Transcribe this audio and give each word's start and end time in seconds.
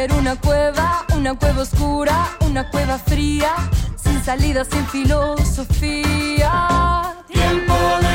que 0.00 0.04
era 0.04 0.14
una 0.16 0.36
cueva, 0.36 1.04
una 1.14 1.34
cueva 1.34 1.60
oscura, 1.62 2.30
una 2.46 2.70
cueva 2.70 2.96
fría, 2.98 3.52
sin 3.96 4.22
salida, 4.22 4.64
sin 4.64 4.86
filosofía. 4.86 6.52
Tiempo 7.28 7.74
de 8.00 8.10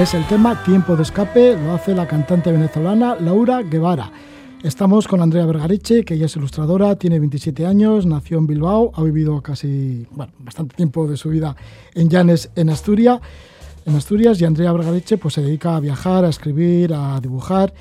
Es 0.00 0.12
el 0.14 0.26
tema 0.26 0.62
Tiempo 0.62 0.94
de 0.94 1.02
escape, 1.02 1.56
lo 1.56 1.72
hace 1.72 1.94
la 1.94 2.06
cantante 2.06 2.52
venezolana 2.52 3.16
Laura 3.18 3.62
Guevara. 3.62 4.12
Estamos 4.62 5.06
con 5.06 5.20
Andrea 5.20 5.46
Vergariche, 5.46 6.04
que 6.04 6.14
ella 6.14 6.26
es 6.26 6.36
ilustradora, 6.36 6.96
tiene 6.96 7.18
27 7.18 7.66
años, 7.66 8.06
nació 8.06 8.38
en 8.38 8.46
Bilbao, 8.46 8.90
ha 8.94 9.02
vivido 9.02 9.40
casi, 9.42 10.06
bastante 10.38 10.74
tiempo 10.74 11.06
de 11.06 11.16
su 11.16 11.28
vida 11.28 11.54
en 11.94 12.08
Llanes, 12.08 12.50
en 12.56 12.70
Asturias. 12.70 13.20
En 13.84 13.94
Asturias 13.94 14.40
y 14.40 14.44
Andrea 14.44 14.72
Vergariche 14.72 15.18
pues 15.18 15.34
se 15.34 15.42
dedica 15.42 15.76
a 15.76 15.80
viajar, 15.80 16.24
a 16.24 16.28
escribir, 16.28 16.92
a 16.92 17.20
dibujar. 17.20 17.72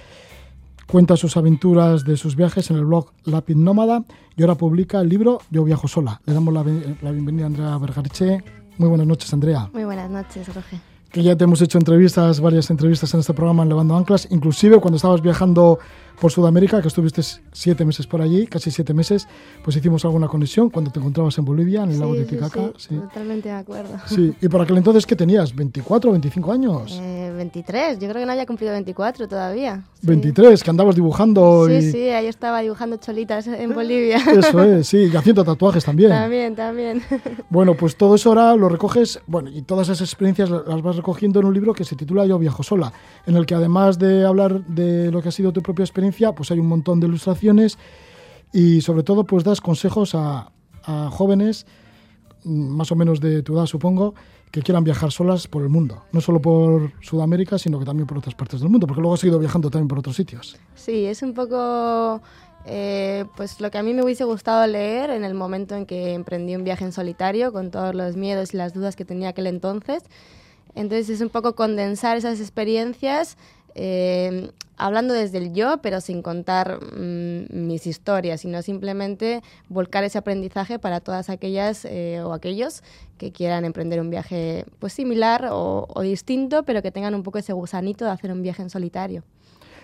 Cuenta 0.86 1.18
sus 1.18 1.36
aventuras 1.38 2.04
de 2.04 2.18
sus 2.18 2.36
viajes 2.36 2.70
en 2.70 2.78
el 2.78 2.86
blog 2.86 3.12
Lápiz 3.24 3.56
Nómada 3.56 4.04
y 4.36 4.44
ahora 4.44 4.56
publica 4.56 5.02
el 5.02 5.10
libro 5.10 5.40
Yo 5.50 5.64
viajo 5.64 5.88
sola. 5.88 6.22
Le 6.26 6.34
damos 6.34 6.54
la, 6.54 6.62
bienvenida 6.62 7.46
a 7.46 7.48
Andrea 7.48 7.78
Vergariche. 7.80 8.44
Muy 8.78 8.90
buenas 8.90 9.08
noches, 9.08 9.34
Andrea. 9.34 9.70
Muy 9.74 9.86
buenas 9.86 10.12
noches, 10.12 10.54
Roger 10.54 10.95
que 11.16 11.24
ya 11.24 11.38
te 11.38 11.46
hemos 11.46 11.62
hecho 11.62 11.78
entrevistas, 11.78 12.42
varias 12.42 12.70
entrevistas 12.70 13.14
en 13.14 13.22
este 13.22 13.34
programa 13.34 13.64
en 13.64 13.70
Levando 13.70 13.96
Anclas, 13.96 14.28
inclusive 14.32 14.82
cuando 14.82 14.98
estabas 14.98 15.22
viajando 15.22 15.80
por 16.20 16.30
Sudamérica, 16.30 16.82
que 16.82 16.90
estuviste 16.90 17.22
siete 17.54 17.86
meses 17.86 18.06
por 18.06 18.22
allí, 18.22 18.48
casi 18.48 18.70
siete 18.70 18.94
meses, 18.94 19.26
pues 19.64 19.78
hicimos 19.78 20.04
alguna 20.04 20.28
conexión 20.28 20.70
cuando 20.70 20.92
te 20.92 21.00
encontrabas 21.00 21.38
en 21.38 21.46
Bolivia, 21.46 21.84
en 21.84 21.92
el 21.92 22.02
lago 22.02 22.16
de 22.16 22.26
Titicaca. 22.26 22.72
Sí, 22.76 22.96
totalmente 22.96 23.48
de 23.48 23.56
acuerdo. 23.56 23.98
Sí, 24.08 24.34
y 24.42 24.50
por 24.50 24.60
aquel 24.60 24.76
entonces, 24.76 25.06
¿qué 25.06 25.16
tenías? 25.16 25.56
¿24 25.56 26.06
o 26.06 26.12
25 26.12 26.52
años? 26.52 27.00
Eh, 27.02 27.25
23, 27.36 28.00
yo 28.00 28.08
creo 28.10 28.22
que 28.22 28.26
no 28.26 28.32
había 28.32 28.46
cumplido 28.46 28.72
24 28.74 29.28
todavía. 29.28 29.84
23, 30.02 30.64
que 30.64 30.70
andabas 30.70 30.96
dibujando. 30.96 31.68
Sí, 31.68 31.92
sí, 31.92 32.10
ahí 32.10 32.28
estaba 32.28 32.62
dibujando 32.62 32.98
cholitas 32.98 33.48
en 33.48 33.74
Bolivia. 33.74 34.18
Eso 34.38 34.64
es, 34.64 34.88
sí, 34.88 35.10
y 35.12 35.16
haciendo 35.16 35.44
tatuajes 35.44 35.84
también. 35.84 36.10
También, 36.10 36.56
también. 36.56 37.02
Bueno, 37.50 37.76
pues 37.76 37.96
todo 37.96 38.16
eso 38.16 38.30
ahora 38.30 38.56
lo 38.56 38.70
recoges, 38.70 39.20
bueno, 39.28 39.50
y 39.50 39.62
todas 39.62 39.88
esas 39.88 40.02
experiencias 40.10 40.50
las 40.50 40.82
vas 40.82 40.96
recogiendo 40.96 41.40
en 41.40 41.46
un 41.46 41.54
libro 41.54 41.74
que 41.74 41.86
se 41.86 41.96
titula 41.96 42.26
Yo 42.26 42.38
viajo 42.40 42.64
sola, 42.64 42.92
en 43.26 43.38
el 43.38 43.46
que 43.46 43.56
además 43.56 43.98
de 44.00 44.26
hablar 44.26 44.66
de 44.66 45.12
lo 45.12 45.22
que 45.22 45.30
ha 45.30 45.32
sido 45.32 45.54
tu 45.54 45.62
propia 45.62 45.84
experiencia, 45.84 46.34
pues 46.34 46.52
hay 46.52 46.60
un 46.60 46.68
montón 46.68 47.00
de 47.00 47.08
ilustraciones 47.08 47.78
y 48.52 48.82
sobre 48.82 49.04
todo 49.04 49.26
pues 49.26 49.44
das 49.44 49.62
consejos 49.62 50.16
a, 50.16 50.52
jóvenes, 51.10 51.66
más 52.44 52.92
o 52.92 52.96
menos 52.96 53.20
de 53.20 53.42
tu 53.42 53.58
edad 53.58 53.66
supongo, 53.66 54.14
que 54.56 54.62
quieran 54.62 54.86
viajar 54.86 55.12
solas 55.12 55.50
por 55.50 55.64
el 55.64 55.68
mundo, 55.68 56.06
no 56.14 56.22
solo 56.22 56.42
por 56.42 56.94
Sudamérica, 57.02 57.58
sino 57.58 57.78
que 57.78 57.84
también 57.84 58.08
por 58.08 58.20
otras 58.20 58.36
partes 58.36 58.62
del 58.62 58.70
mundo, 58.70 58.88
porque 58.88 59.02
luego 59.02 59.16
has 59.16 59.24
ido 59.26 59.38
viajando 59.38 59.70
también 59.70 59.90
por 59.90 60.00
otros 60.00 60.16
sitios. 60.16 60.56
Sí, 60.76 61.04
es 61.04 61.22
un 61.24 61.34
poco 61.34 62.22
eh, 62.66 63.26
pues 63.36 63.60
lo 63.60 63.70
que 63.70 63.80
a 63.80 63.84
mí 63.84 63.94
me 63.94 64.02
hubiese 64.02 64.24
gustado 64.24 64.66
leer 64.66 65.10
en 65.10 65.26
el 65.26 65.34
momento 65.34 65.76
en 65.76 65.86
que 65.86 66.14
emprendí 66.14 66.56
un 66.56 66.64
viaje 66.64 66.86
en 66.86 66.94
solitario, 66.94 67.52
con 67.52 67.70
todos 67.70 67.94
los 67.94 68.16
miedos 68.16 68.54
y 68.54 68.58
las 68.58 68.74
dudas 68.74 68.96
que 68.96 69.04
tenía 69.04 69.28
aquel 69.28 69.48
entonces. 69.48 70.04
Entonces 70.74 71.10
es 71.10 71.20
un 71.20 71.30
poco 71.30 71.54
condensar 71.56 72.16
esas 72.16 72.40
experiencias 72.40 73.36
eh, 73.76 74.52
hablando 74.78 75.14
desde 75.14 75.38
el 75.38 75.54
yo, 75.54 75.80
pero 75.82 76.02
sin 76.02 76.22
contar 76.22 76.80
mm, 76.80 77.68
mis 77.68 77.86
historias, 77.88 78.42
sino 78.42 78.62
simplemente 78.62 79.42
volcar 79.70 80.04
ese 80.04 80.18
aprendizaje 80.18 80.80
para 80.80 81.02
todas 81.02 81.30
aquellas 81.30 81.86
eh, 81.86 82.22
o 82.24 82.34
aquellos 82.34 82.84
que 83.18 83.32
quieran 83.32 83.66
emprender 83.66 84.02
un 84.02 84.10
viaje 84.10 84.66
pues 84.80 84.94
similar 84.94 85.50
o, 85.52 85.88
o, 85.94 86.02
distinto, 86.02 86.64
pero 86.64 86.82
que 86.82 86.92
tengan 86.92 87.16
un 87.16 87.24
poco 87.24 87.38
ese 87.38 87.54
gusanito 87.54 88.06
de 88.06 88.12
hacer 88.12 88.32
un 88.32 88.42
viaje 88.42 88.62
en 88.62 88.70
solitario. 88.70 89.24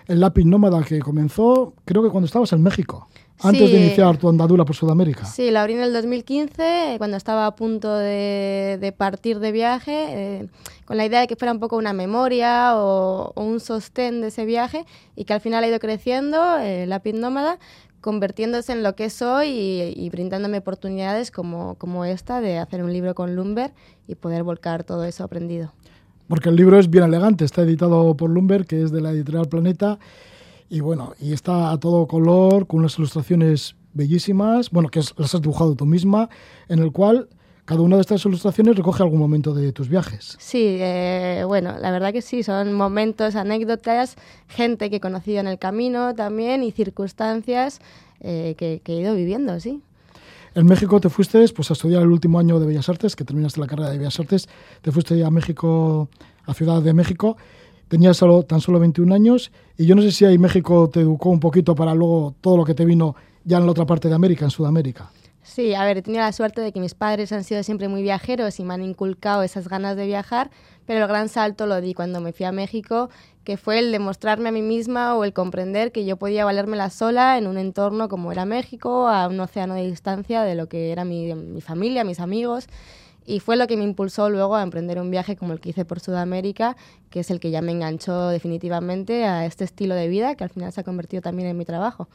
El 0.07 0.19
lápiz 0.19 0.45
nómada 0.45 0.83
que 0.83 0.99
comenzó, 0.99 1.73
creo 1.85 2.01
que 2.01 2.09
cuando 2.09 2.25
estabas 2.25 2.51
en 2.53 2.63
México 2.63 3.07
antes 3.43 3.71
de 3.71 3.77
iniciar 3.77 4.17
tu 4.17 4.29
andadura 4.29 4.65
por 4.65 4.75
Sudamérica. 4.75 5.25
Sí, 5.25 5.51
la 5.51 5.61
abrí 5.61 5.73
en 5.73 5.81
el 5.81 5.93
2015, 5.93 6.95
cuando 6.97 7.17
estaba 7.17 7.45
a 7.45 7.55
punto 7.55 7.93
de, 7.95 8.93
partir 8.97 9.39
de 9.39 9.51
viaje, 9.51 10.05
eh, 10.09 10.47
con 10.85 10.97
la 10.97 11.05
idea 11.05 11.21
de 11.21 11.27
que 11.27 11.35
fuera 11.35 11.51
un 11.51 11.59
poco 11.59 11.77
una 11.77 11.93
memoria 11.93 12.73
o, 12.75 13.33
un 13.35 13.59
sostén 13.59 14.21
de 14.21 14.27
ese 14.27 14.45
viaje 14.45 14.85
y 15.15 15.25
que 15.25 15.33
al 15.33 15.41
final 15.41 15.63
ha 15.63 15.67
ido 15.67 15.79
creciendo, 15.79 16.57
eh, 16.59 16.85
Lápiz 16.87 17.13
Nómada, 17.13 17.59
convirtiéndose 18.01 18.73
en 18.73 18.83
lo 18.83 18.95
que 18.95 19.09
soy 19.09 19.47
y, 19.95 20.09
brindándome 20.09 20.57
oportunidades 20.57 21.31
como, 21.31 21.75
como 21.75 22.03
esta 22.05 22.41
de 22.41 22.57
hacer 22.57 22.83
un 22.83 22.91
libro 22.91 23.13
con 23.13 23.35
Lumber 23.35 23.71
y 24.07 24.15
poder 24.15 24.43
volcar 24.43 24.83
todo 24.83 25.05
eso 25.05 25.23
aprendido. 25.23 25.71
Porque 26.27 26.49
el 26.49 26.55
libro 26.55 26.79
es 26.79 26.89
bien 26.89 27.03
elegante, 27.03 27.45
está 27.45 27.61
editado 27.61 28.15
por 28.15 28.29
Lumber, 28.29 28.65
que 28.65 28.81
es 28.81 28.91
de 28.91 29.01
la 29.01 29.11
editorial 29.11 29.49
Planeta 29.49 29.99
y 30.71 30.79
bueno, 30.79 31.13
y 31.19 31.33
está 31.33 31.71
a 31.71 31.77
todo 31.77 32.07
color, 32.07 32.65
con 32.65 32.79
unas 32.79 32.97
ilustraciones 32.97 33.75
bellísimas, 33.93 34.69
bueno, 34.69 34.87
que 34.87 35.01
las 35.17 35.35
has 35.35 35.41
dibujado 35.41 35.75
tú 35.75 35.85
misma, 35.85 36.29
en 36.69 36.79
el 36.79 36.93
cual 36.93 37.27
cada 37.65 37.81
una 37.81 37.97
de 37.97 38.01
estas 38.01 38.25
ilustraciones 38.25 38.77
recoge 38.77 39.03
algún 39.03 39.19
momento 39.19 39.53
de 39.53 39.73
tus 39.73 39.89
viajes. 39.89 40.37
Sí, 40.39 40.77
eh, 40.79 41.43
bueno, 41.45 41.75
la 41.77 41.91
verdad 41.91 42.13
que 42.13 42.21
sí, 42.21 42.41
son 42.41 42.71
momentos, 42.71 43.35
anécdotas, 43.35 44.15
gente 44.47 44.89
que 44.89 44.95
he 44.95 44.99
conocido 45.01 45.41
en 45.41 45.47
el 45.47 45.59
camino 45.59 46.15
también 46.15 46.63
y 46.63 46.71
circunstancias 46.71 47.81
eh, 48.21 48.55
que, 48.57 48.81
he 48.85 48.93
ido 48.93 49.13
viviendo, 49.13 49.59
sí. 49.59 49.81
En 50.55 50.67
México 50.67 51.01
te 51.01 51.09
fuiste 51.09 51.45
pues, 51.49 51.69
a 51.69 51.73
estudiar 51.73 52.03
el 52.03 52.11
último 52.11 52.39
año 52.39 52.61
de 52.61 52.65
Bellas 52.65 52.87
Artes, 52.87 53.17
que 53.17 53.25
terminaste 53.25 53.59
la 53.59 53.67
carrera 53.67 53.89
de 53.89 53.97
Bellas 53.97 54.17
Artes, 54.21 54.47
te 54.81 54.93
fuiste 54.93 55.21
a 55.21 55.29
México, 55.29 56.07
a 56.45 56.53
Ciudad 56.53 56.81
de 56.81 56.93
México, 56.93 57.35
tenías 57.91 58.15
solo, 58.15 58.43
tan 58.43 58.61
solo 58.61 58.79
21 58.79 59.13
años 59.13 59.51
y 59.77 59.85
yo 59.85 59.95
no 59.95 60.01
sé 60.01 60.13
si 60.13 60.23
ahí 60.23 60.37
México 60.37 60.89
te 60.89 61.01
educó 61.01 61.29
un 61.29 61.41
poquito 61.41 61.75
para 61.75 61.93
luego 61.93 62.33
todo 62.39 62.55
lo 62.55 62.63
que 62.63 62.73
te 62.73 62.85
vino 62.85 63.17
ya 63.43 63.57
en 63.57 63.65
la 63.65 63.71
otra 63.71 63.85
parte 63.85 64.07
de 64.07 64.15
América, 64.15 64.45
en 64.45 64.51
Sudamérica. 64.51 65.11
Sí, 65.43 65.73
a 65.73 65.83
ver, 65.83 65.97
he 65.97 66.01
tenido 66.01 66.23
la 66.23 66.31
suerte 66.31 66.61
de 66.61 66.71
que 66.71 66.79
mis 66.79 66.93
padres 66.93 67.33
han 67.33 67.43
sido 67.43 67.63
siempre 67.63 67.89
muy 67.89 68.01
viajeros 68.01 68.61
y 68.61 68.63
me 68.63 68.75
han 68.75 68.81
inculcado 68.81 69.43
esas 69.43 69.67
ganas 69.67 69.97
de 69.97 70.05
viajar, 70.05 70.51
pero 70.85 71.01
el 71.01 71.07
gran 71.09 71.27
salto 71.27 71.65
lo 71.65 71.81
di 71.81 71.93
cuando 71.93 72.21
me 72.21 72.31
fui 72.31 72.45
a 72.45 72.53
México, 72.53 73.09
que 73.43 73.57
fue 73.57 73.79
el 73.79 73.91
demostrarme 73.91 74.47
a 74.47 74.51
mí 74.53 74.61
misma 74.61 75.13
o 75.17 75.25
el 75.25 75.33
comprender 75.33 75.91
que 75.91 76.05
yo 76.05 76.15
podía 76.15 76.45
valérmela 76.45 76.89
sola 76.89 77.37
en 77.37 77.45
un 77.45 77.57
entorno 77.57 78.07
como 78.07 78.31
era 78.31 78.45
México, 78.45 79.09
a 79.09 79.27
un 79.27 79.37
océano 79.41 79.73
de 79.73 79.85
distancia 79.85 80.43
de 80.43 80.55
lo 80.55 80.69
que 80.69 80.93
era 80.93 81.03
mi, 81.03 81.35
mi 81.35 81.59
familia, 81.59 82.05
mis 82.05 82.21
amigos 82.21 82.69
y 83.25 83.39
fue 83.39 83.55
lo 83.55 83.67
que 83.67 83.77
me 83.77 83.83
impulsó 83.83 84.29
luego 84.29 84.55
a 84.55 84.63
emprender 84.63 84.99
un 84.99 85.11
viaje 85.11 85.35
como 85.35 85.53
el 85.53 85.59
que 85.59 85.69
hice 85.69 85.85
por 85.85 85.99
Sudamérica, 85.99 86.75
que 87.09 87.21
es 87.21 87.31
el 87.31 87.39
que 87.39 87.51
ya 87.51 87.61
me 87.61 87.71
enganchó 87.71 88.29
definitivamente 88.29 89.25
a 89.25 89.45
este 89.45 89.63
estilo 89.63 89.95
de 89.95 90.07
vida 90.07 90.35
que 90.35 90.43
al 90.43 90.49
final 90.49 90.71
se 90.71 90.81
ha 90.81 90.83
convertido 90.83 91.21
también 91.21 91.49
en 91.49 91.57
mi 91.57 91.65
trabajo. 91.65 92.07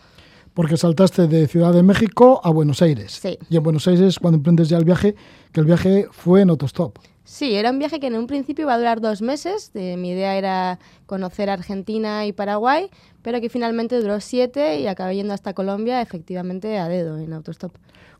Porque 0.55 0.77
saltaste 0.77 1.27
de 1.27 1.47
Ciudad 1.49 1.73
de 1.75 1.83
México 1.83 2.41
a 2.43 2.51
Buenos 2.51 2.81
Aires. 2.81 3.13
Sí. 3.13 3.39
Y 3.51 3.57
en 3.57 3.63
Buenos 3.63 3.87
Aires, 3.89 4.19
cuando 4.19 4.39
emprendes 4.39 4.69
ya 4.69 4.79
el 4.79 4.85
viaje, 4.85 5.15
que 5.53 5.61
el 5.61 5.67
viaje 5.67 6.07
fue 6.11 6.41
en 6.41 6.51
autostop. 6.51 6.99
Sí, 7.25 7.57
era 7.57 7.71
un 7.71 7.79
viaje 7.79 8.01
que 8.01 8.07
en 8.07 8.15
un 8.15 8.27
principio 8.27 8.63
iba 8.63 8.75
a 8.75 8.79
durar 8.79 9.01
dos 9.01 9.21
meses. 9.21 9.73
mi 9.75 10.11
idea 10.11 10.37
era 10.37 10.79
conocer 11.07 11.51
Argentina 11.51 12.25
y 12.25 12.33
Paraguay, 12.33 12.89
pero 13.23 13.41
que 13.41 13.51
finalmente 13.51 14.01
duró 14.01 14.21
siete 14.21 14.81
y 14.81 14.87
acabé 14.87 15.17
yendo 15.17 15.35
hasta 15.35 15.53
Colombia, 15.53 16.01
efectivamente 16.01 16.79
a 16.79 16.89
dedo, 16.89 17.19
en 17.19 17.33
autostop 17.33 17.73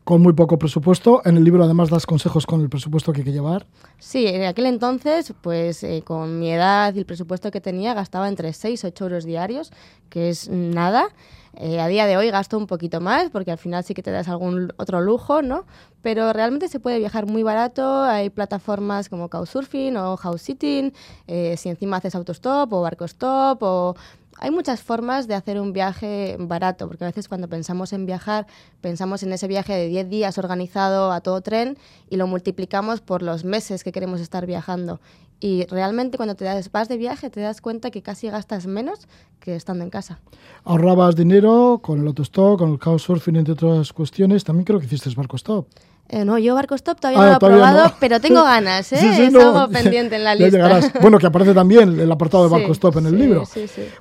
con 0.07 0.21
muy 0.21 0.31
poco 0.31 0.57
presupuesto. 0.57 1.21
En 1.25 1.35
el 1.35 1.43
libro 1.43 1.65
además 1.65 1.89
das 1.89 2.05
consejos 2.05 2.45
con 2.45 2.61
el 2.61 2.69
presupuesto 2.69 3.11
que 3.11 3.19
hay 3.19 3.25
que 3.25 3.33
llevar. 3.33 3.67
Sí, 3.99 4.25
en 4.25 4.45
aquel 4.45 4.67
entonces, 4.67 5.33
pues 5.41 5.83
eh, 5.83 6.01
con 6.01 6.39
mi 6.39 6.49
edad 6.49 6.95
y 6.95 6.99
el 6.99 7.05
presupuesto 7.05 7.51
que 7.51 7.59
tenía, 7.59 7.93
gastaba 7.93 8.29
entre 8.29 8.53
6 8.53 8.85
y 8.85 8.87
8 8.87 9.03
euros 9.03 9.25
diarios, 9.25 9.73
que 10.09 10.29
es 10.29 10.47
nada. 10.47 11.09
Eh, 11.55 11.81
a 11.81 11.89
día 11.89 12.05
de 12.05 12.15
hoy 12.15 12.31
gasto 12.31 12.57
un 12.57 12.67
poquito 12.67 13.01
más 13.01 13.31
porque 13.31 13.51
al 13.51 13.57
final 13.57 13.83
sí 13.83 13.93
que 13.93 14.01
te 14.01 14.11
das 14.11 14.29
algún 14.29 14.71
otro 14.77 15.01
lujo, 15.01 15.41
¿no? 15.41 15.65
Pero 16.01 16.31
realmente 16.31 16.69
se 16.69 16.79
puede 16.79 16.99
viajar 16.99 17.25
muy 17.25 17.43
barato. 17.43 18.03
Hay 18.03 18.29
plataformas 18.29 19.09
como 19.09 19.27
Couchsurfing 19.27 19.97
o 19.97 20.15
House 20.15 20.41
Sitting. 20.41 20.93
Eh, 21.27 21.57
si 21.57 21.67
encima 21.67 21.97
haces 21.97 22.15
autostop 22.15 22.71
o 22.71 22.81
barco 22.81 23.03
stop 23.03 23.61
o 23.61 23.95
hay 24.39 24.51
muchas 24.51 24.81
formas 24.81 25.27
de 25.27 25.35
hacer 25.35 25.59
un 25.59 25.73
viaje 25.73 26.37
barato, 26.39 26.87
porque 26.87 27.03
a 27.03 27.07
veces 27.07 27.27
cuando 27.27 27.47
pensamos 27.47 27.93
en 27.93 28.05
viajar, 28.05 28.47
pensamos 28.81 29.23
en 29.23 29.33
ese 29.33 29.47
viaje 29.47 29.73
de 29.73 29.87
10 29.87 30.09
días 30.09 30.37
organizado 30.37 31.11
a 31.11 31.21
todo 31.21 31.41
tren 31.41 31.77
y 32.09 32.17
lo 32.17 32.27
multiplicamos 32.27 33.01
por 33.01 33.21
los 33.21 33.43
meses 33.43 33.83
que 33.83 33.91
queremos 33.91 34.21
estar 34.21 34.45
viajando. 34.45 34.99
Y 35.39 35.65
realmente 35.65 36.17
cuando 36.17 36.35
te 36.35 36.45
das, 36.45 36.71
vas 36.71 36.89
de 36.89 36.97
viaje 36.97 37.29
te 37.29 37.41
das 37.41 37.61
cuenta 37.61 37.91
que 37.91 38.01
casi 38.01 38.27
gastas 38.29 38.65
menos 38.65 39.07
que 39.39 39.55
estando 39.55 39.83
en 39.83 39.91
casa. 39.91 40.19
Ahorrabas 40.63 41.15
dinero 41.15 41.79
con 41.83 42.01
el 42.01 42.07
autostop, 42.07 42.57
con 42.57 42.71
el 42.71 42.79
couchsurfing, 42.79 43.35
entre 43.35 43.53
otras 43.53 43.93
cuestiones. 43.93 44.43
También 44.43 44.65
creo 44.65 44.79
que 44.79 44.87
hiciste 44.87 45.11
barco 45.15 45.35
stop. 45.35 45.67
Eh, 46.09 46.23
no, 46.23 46.37
yo 46.37 46.55
Barco 46.55 46.75
Stop 46.75 46.99
todavía 46.99 47.19
ah, 47.19 47.25
no 47.25 47.29
lo 47.31 47.35
he 47.35 47.39
probado, 47.39 47.93
pero 47.99 48.19
tengo 48.21 48.43
ganas, 48.43 48.93
¿eh? 48.93 49.27
es 49.27 49.35
algo 49.35 49.67
pendiente 49.71 50.15
en 50.15 50.23
la 50.23 50.35
lista. 50.35 50.79
Bueno, 51.01 51.19
que 51.19 51.27
aparece 51.27 51.53
también 51.53 51.99
el 51.99 52.11
apartado 52.11 52.43
de 52.43 52.49
Barco 52.49 52.71
Stop 52.71 52.97
en 52.97 53.07
el 53.07 53.17
libro. 53.17 53.43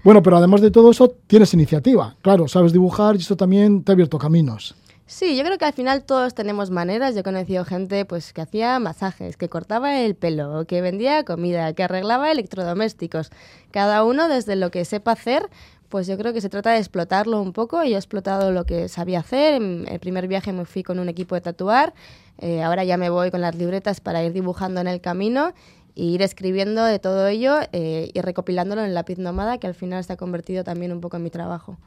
Bueno, 0.04 0.22
pero 0.22 0.36
además 0.36 0.60
de 0.60 0.70
todo 0.70 0.90
eso, 0.90 1.14
tienes 1.26 1.52
iniciativa. 1.54 2.14
Claro, 2.22 2.48
sabes 2.48 2.72
dibujar 2.72 3.16
y 3.16 3.18
eso 3.18 3.36
también 3.36 3.82
te 3.82 3.92
ha 3.92 3.94
abierto 3.94 4.18
caminos. 4.18 4.74
Sí, 5.08 5.36
yo 5.36 5.44
creo 5.44 5.56
que 5.56 5.64
al 5.64 5.72
final 5.72 6.02
todos 6.02 6.34
tenemos 6.34 6.70
maneras. 6.70 7.14
Yo 7.14 7.20
he 7.20 7.22
conocido 7.22 7.64
gente 7.64 8.04
pues 8.04 8.32
que 8.32 8.40
hacía 8.40 8.76
masajes, 8.80 9.36
que 9.36 9.48
cortaba 9.48 10.00
el 10.00 10.16
pelo, 10.16 10.66
que 10.66 10.80
vendía 10.80 11.24
comida, 11.24 11.72
que 11.74 11.84
arreglaba 11.84 12.32
electrodomésticos. 12.32 13.30
Cada 13.70 14.02
uno 14.02 14.28
desde 14.28 14.56
lo 14.56 14.72
que 14.72 14.84
sepa 14.84 15.12
hacer, 15.12 15.48
pues 15.88 16.06
yo 16.06 16.16
creo 16.16 16.32
que 16.32 16.40
se 16.40 16.48
trata 16.48 16.72
de 16.72 16.78
explotarlo 16.78 17.40
un 17.40 17.52
poco. 17.52 17.82
Yo 17.84 17.94
he 17.94 17.98
explotado 17.98 18.52
lo 18.52 18.64
que 18.64 18.88
sabía 18.88 19.20
hacer. 19.20 19.54
En 19.54 19.86
el 19.88 19.98
primer 19.98 20.28
viaje 20.28 20.52
me 20.52 20.64
fui 20.64 20.82
con 20.82 20.98
un 20.98 21.08
equipo 21.08 21.34
de 21.34 21.40
tatuar. 21.40 21.94
Eh, 22.38 22.62
ahora 22.62 22.84
ya 22.84 22.96
me 22.96 23.10
voy 23.10 23.30
con 23.30 23.40
las 23.40 23.54
libretas 23.54 24.00
para 24.00 24.22
ir 24.22 24.32
dibujando 24.32 24.80
en 24.80 24.88
el 24.88 25.00
camino 25.00 25.52
e 25.94 26.04
ir 26.04 26.22
escribiendo 26.22 26.84
de 26.84 26.98
todo 26.98 27.26
ello 27.26 27.56
eh, 27.72 28.10
y 28.12 28.20
recopilándolo 28.20 28.82
en 28.82 28.88
el 28.88 28.94
lápiz 28.94 29.18
nómada, 29.18 29.58
que 29.58 29.66
al 29.66 29.74
final 29.74 30.04
se 30.04 30.12
ha 30.12 30.16
convertido 30.16 30.62
también 30.62 30.92
un 30.92 31.00
poco 31.00 31.16
en 31.16 31.22
mi 31.22 31.30
trabajo 31.30 31.78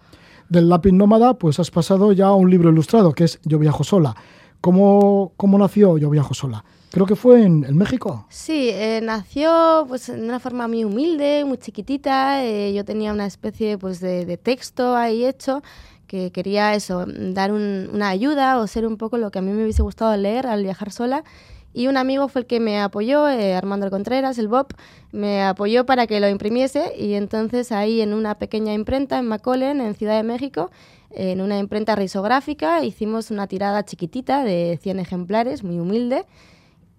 del 0.49 0.67
lápiz 0.67 0.91
nómada, 0.91 1.35
pues 1.35 1.59
has 1.59 1.71
pasado 1.71 2.11
ya 2.11 2.27
a 2.27 2.33
un 2.33 2.49
libro 2.49 2.69
ilustrado, 2.69 3.13
que 3.13 3.23
es 3.23 3.39
Yo 3.43 3.59
viajo 3.59 3.83
sola. 3.83 4.15
¿Cómo, 4.61 5.31
cómo 5.37 5.57
nació 5.57 5.97
Yo 5.97 6.09
viajo 6.09 6.33
sola? 6.33 6.65
Creo 6.91 7.05
que 7.05 7.15
fue 7.15 7.43
en, 7.43 7.77
México. 7.77 8.25
Sí, 8.29 8.69
eh, 8.71 8.99
nació 9.03 9.85
pues 9.87 10.07
de 10.07 10.19
una 10.19 10.39
forma 10.39 10.67
muy 10.67 10.83
humilde, 10.83 11.45
muy 11.45 11.57
chiquitita. 11.59 12.43
Eh, 12.43 12.73
yo 12.73 12.83
tenía 12.83 13.13
una 13.13 13.27
especie 13.27 13.77
pues, 13.77 13.99
de, 13.99 14.37
texto 14.37 14.95
ahí 14.95 15.25
hecho 15.25 15.61
que 16.07 16.31
quería 16.31 16.73
eso, 16.73 17.05
dar 17.05 17.51
una 17.51 18.09
ayuda 18.09 18.57
o 18.57 18.65
ser 18.65 18.87
un 18.87 18.97
poco 18.97 19.19
lo 19.19 19.29
que 19.29 19.37
a 19.37 19.41
mí 19.43 19.51
me 19.51 19.61
hubiese 19.61 19.83
gustado 19.83 20.17
leer 20.17 20.47
al 20.47 20.63
viajar 20.63 20.91
sola. 20.91 21.23
Y 21.71 21.85
un 21.85 21.97
amigo 21.97 22.27
fue 22.29 22.41
el 22.41 22.47
que 22.47 22.59
me 22.59 22.81
apoyó, 22.81 23.29
eh, 23.29 23.53
Armando 23.53 23.91
Contreras, 23.91 24.39
el 24.39 24.47
Bob, 24.47 24.73
me 25.11 25.43
apoyó 25.43 25.85
para 25.85 26.07
que 26.07 26.19
lo 26.19 26.27
imprimiese 26.27 26.93
y 26.97 27.13
entonces 27.13 27.71
ahí 27.71 28.01
en 28.01 28.15
una 28.15 28.39
pequeña 28.39 28.73
imprenta 28.73 29.19
en 29.19 29.27
Macolen, 29.27 29.79
en 29.79 29.93
Ciudad 29.93 30.17
de 30.17 30.23
México, 30.23 30.71
en 31.11 31.41
una 31.41 31.59
imprenta 31.59 31.95
risográfica, 31.95 32.83
hicimos 32.83 33.29
una 33.29 33.45
tirada 33.45 33.85
chiquitita 33.85 34.43
de 34.43 34.79
100 34.81 34.99
ejemplares, 34.99 35.63
muy 35.63 35.79
humilde. 35.79 36.25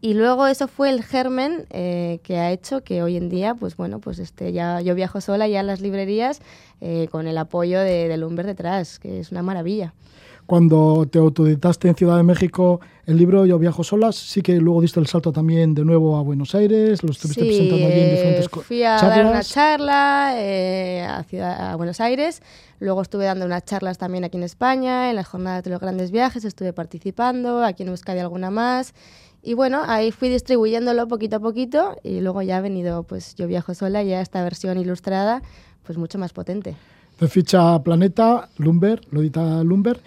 Y 0.02 0.14
luego 0.14 0.46
eso 0.46 0.66
fue 0.66 0.90
el 0.90 1.02
germen 1.02 1.66
eh, 1.70 2.20
que 2.22 2.38
ha 2.38 2.50
hecho 2.52 2.82
que 2.82 3.02
hoy 3.02 3.16
en 3.16 3.28
día, 3.28 3.54
pues 3.54 3.76
bueno, 3.76 3.98
pues 3.98 4.18
este, 4.18 4.52
ya 4.52 4.80
yo 4.80 4.94
viajo 4.94 5.20
sola 5.20 5.46
ya 5.46 5.60
en 5.60 5.66
las 5.66 5.80
librerías 5.80 6.40
eh, 6.80 7.08
con 7.10 7.26
el 7.26 7.36
apoyo 7.36 7.80
de, 7.80 8.08
de 8.08 8.16
Lumber 8.16 8.46
detrás, 8.46 8.98
que 8.98 9.20
es 9.20 9.30
una 9.30 9.42
maravilla. 9.42 9.92
Cuando 10.50 11.06
te 11.08 11.20
autoeditaste 11.20 11.86
en 11.86 11.94
Ciudad 11.94 12.16
de 12.16 12.24
México 12.24 12.80
el 13.06 13.16
libro 13.16 13.46
Yo 13.46 13.56
viajo 13.56 13.84
solas, 13.84 14.16
sí 14.16 14.42
que 14.42 14.56
luego 14.56 14.80
diste 14.80 14.98
el 14.98 15.06
salto 15.06 15.30
también 15.30 15.76
de 15.76 15.84
nuevo 15.84 16.16
a 16.16 16.22
Buenos 16.22 16.56
Aires, 16.56 17.04
lo 17.04 17.12
estuviste 17.12 17.44
presentando 17.44 17.86
allí 17.86 18.00
en 18.00 18.10
diferentes 18.10 18.46
eh, 18.46 18.60
fui 18.62 18.82
a 18.82 18.96
dar 18.96 19.26
una 19.26 19.44
charla 19.44 20.32
eh, 20.38 21.06
a, 21.08 21.22
Ciudad, 21.22 21.70
a 21.70 21.76
Buenos 21.76 22.00
Aires, 22.00 22.42
luego 22.80 23.00
estuve 23.00 23.26
dando 23.26 23.46
unas 23.46 23.64
charlas 23.64 23.96
también 23.96 24.24
aquí 24.24 24.38
en 24.38 24.42
España, 24.42 25.10
en 25.10 25.14
la 25.14 25.22
jornada 25.22 25.62
de 25.62 25.70
los 25.70 25.78
grandes 25.78 26.10
viajes 26.10 26.44
estuve 26.44 26.72
participando, 26.72 27.62
aquí 27.62 27.84
en 27.84 27.90
Euskadi 27.90 28.18
alguna 28.18 28.50
más, 28.50 28.92
y 29.42 29.54
bueno, 29.54 29.82
ahí 29.86 30.12
fui 30.12 30.28
distribuyéndolo 30.28 31.08
poquito 31.08 31.36
a 31.36 31.40
poquito 31.40 31.96
y 32.02 32.20
luego 32.20 32.42
ya 32.42 32.58
ha 32.58 32.60
venido, 32.60 33.02
pues 33.04 33.34
Yo 33.36 33.46
viajo 33.46 33.74
sola, 33.74 34.02
ya 34.02 34.20
esta 34.20 34.42
versión 34.42 34.78
ilustrada, 34.78 35.42
pues 35.84 35.98
mucho 35.98 36.18
más 36.18 36.32
potente. 36.32 36.76
De 37.18 37.28
ficha 37.28 37.82
Planeta, 37.82 38.48
Lumber, 38.58 39.00
lo 39.10 39.20
edita 39.20 39.62
Lumber. 39.62 40.00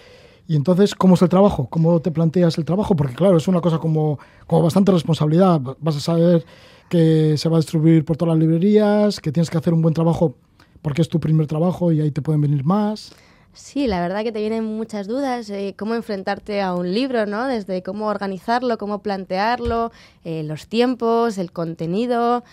Y 0.48 0.56
entonces, 0.56 0.94
¿cómo 0.94 1.16
es 1.16 1.22
el 1.22 1.30
trabajo? 1.30 1.68
¿Cómo 1.70 2.02
te 2.02 2.12
planteas 2.12 2.58
el 2.58 2.66
trabajo? 2.66 2.96
Porque 2.96 3.16
claro, 3.16 3.38
es 3.38 3.48
una 3.48 3.62
cosa 3.62 3.78
como, 3.78 4.20
como 4.46 4.62
bastante 4.62 4.92
responsabilidad. 4.92 5.62
Vas 5.80 5.96
a 5.96 6.00
saber 6.00 6.46
que 6.90 7.38
se 7.38 7.50
va 7.50 7.58
a 7.58 7.60
distribuir 7.60 8.04
por 8.04 8.18
todas 8.18 8.36
las 8.36 8.40
librerías, 8.40 9.20
que 9.20 9.32
tienes 9.32 9.50
que 9.50 9.58
hacer 9.58 9.74
un 9.74 9.82
buen 9.82 9.94
trabajo 9.94 10.36
porque 10.82 11.02
es 11.02 11.10
tu 11.10 11.20
primer 11.20 11.48
trabajo 11.48 11.92
y 11.92 12.02
ahí 12.02 12.12
te 12.12 12.22
pueden 12.22 12.42
venir 12.42 12.64
más. 12.66 13.14
Sí, 13.56 13.86
la 13.86 14.02
verdad 14.02 14.24
que 14.24 14.32
te 14.32 14.40
vienen 14.40 14.64
muchas 14.64 15.08
dudas, 15.08 15.48
eh, 15.52 15.76
cómo 15.78 15.94
enfrentarte 15.94 16.60
a 16.62 16.74
un 16.74 16.92
libro, 16.92 17.28
¿no? 17.28 17.46
Desde 17.46 17.84
cómo 17.84 18.08
organizarlo, 18.08 18.80
cómo 18.80 19.04
plantearlo, 19.04 19.92
eh, 20.24 20.42
los 20.42 20.68
tiempos, 20.68 21.38
el 21.38 21.52
contenido. 21.52 22.44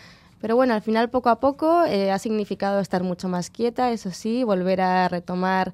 Pero 0.42 0.56
bueno, 0.56 0.74
al 0.74 0.82
final 0.82 1.08
poco 1.08 1.30
a 1.30 1.40
poco 1.40 1.84
eh, 1.86 2.10
ha 2.10 2.18
significado 2.18 2.80
estar 2.80 3.02
mucho 3.02 3.28
más 3.28 3.48
quieta, 3.48 3.92
eso 3.92 4.10
sí, 4.10 4.44
volver 4.44 4.80
a 4.82 5.08
retomar 5.08 5.72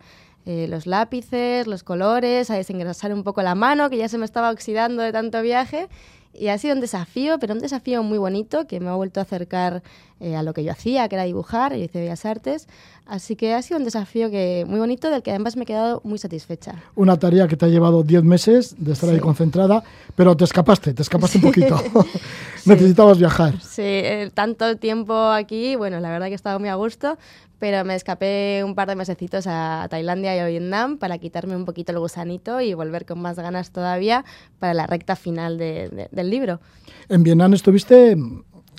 los 0.49 0.87
lápices, 0.87 1.67
los 1.67 1.83
colores, 1.83 2.51
a 2.53 2.55
desengrasar 2.55 3.13
un 3.13 3.25
poco 3.25 3.43
la 3.43 3.57
mano, 3.57 3.91
que 3.91 3.97
ya 3.97 4.09
se 4.09 4.17
me 4.17 4.25
estaba 4.25 4.53
oxidando 4.53 5.03
de 5.03 5.11
tanto 5.11 5.43
viaje. 5.43 5.89
Y 6.39 6.49
ha 6.49 6.59
sido 6.59 6.75
un 6.75 6.81
desafío, 6.81 7.39
pero 7.39 7.55
un 7.55 7.61
desafío 7.61 8.03
muy 8.03 8.19
bonito 8.19 8.67
que 8.67 8.81
me 8.81 8.89
ha 8.89 8.95
vuelto 8.95 9.21
a 9.21 9.25
acercar 9.25 9.83
eh, 10.19 10.35
a 10.35 10.43
lo 10.43 10.55
que 10.55 10.65
yo 10.65 10.73
hacía, 10.73 11.09
que 11.09 11.17
era 11.17 11.25
dibujar, 11.25 11.77
y 11.77 11.83
hice 11.83 12.01
Bellas 12.01 12.25
Artes. 12.25 12.69
Así 13.07 13.37
que 13.37 13.55
ha 13.55 13.63
sido 13.63 13.79
un 13.79 13.85
desafío 13.85 14.31
que, 14.31 14.65
muy 14.67 14.79
bonito 14.79 15.11
del 15.11 15.23
que 15.23 15.31
además 15.31 15.57
me 15.57 15.63
he 15.63 15.67
quedado 15.67 16.01
muy 16.05 16.19
satisfecha. 16.19 16.75
Una 16.95 17.19
tarea 17.19 17.47
que 17.47 17.57
te 17.57 17.67
ha 17.67 17.69
llevado 17.69 18.03
10 18.03 18.25
meses 18.25 18.75
de 18.79 18.93
estar 18.93 19.11
ahí 19.11 19.21
concentrada, 19.21 19.85
pero 20.15 20.37
te 20.37 20.45
escapaste, 20.45 20.95
te 20.95 21.03
escapaste 21.03 21.39
un 21.39 21.45
poquito. 21.45 21.81
Necesitabas 22.65 23.19
viajar. 23.19 23.61
Sí, 23.61 23.83
eh, 23.83 24.31
tanto 24.35 24.77
tiempo 24.77 25.15
aquí, 25.15 25.77
bueno, 25.77 26.01
la 26.01 26.11
verdad 26.11 26.27
que 26.27 26.33
he 26.33 26.37
estado 26.37 26.59
muy 26.59 26.69
a 26.69 26.75
gusto, 26.75 27.17
pero 27.59 27.85
me 27.85 27.95
escapé 27.95 28.63
un 28.65 28.75
par 28.75 28.89
de 28.89 28.97
mesecitos 28.97 29.47
a 29.47 29.87
Tailandia 29.89 30.37
y 30.37 30.39
a 30.41 30.47
Vietnam 30.47 30.99
para 30.99 31.19
quitarme 31.19 31.57
un 31.57 31.65
poquito 31.65 31.93
el 31.93 31.99
gusanito 31.99 32.61
y 32.61 32.75
volver 32.75 33.07
con 33.07 33.21
más 33.21 33.37
ganas 33.37 33.71
todavía 33.71 34.25
para 34.59 34.75
la 34.75 34.87
recta 34.87 35.17
final 35.17 35.57
del 35.57 36.26
libro. 36.31 36.61
En 37.09 37.23
Vietnam 37.23 37.55
estuviste 37.55 38.17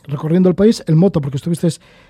recorriendo 0.08 0.50
el 0.50 0.56
país 0.56 0.84
en 0.88 0.98
moto, 0.98 1.22
porque 1.22 1.38
estuviste 1.38 1.68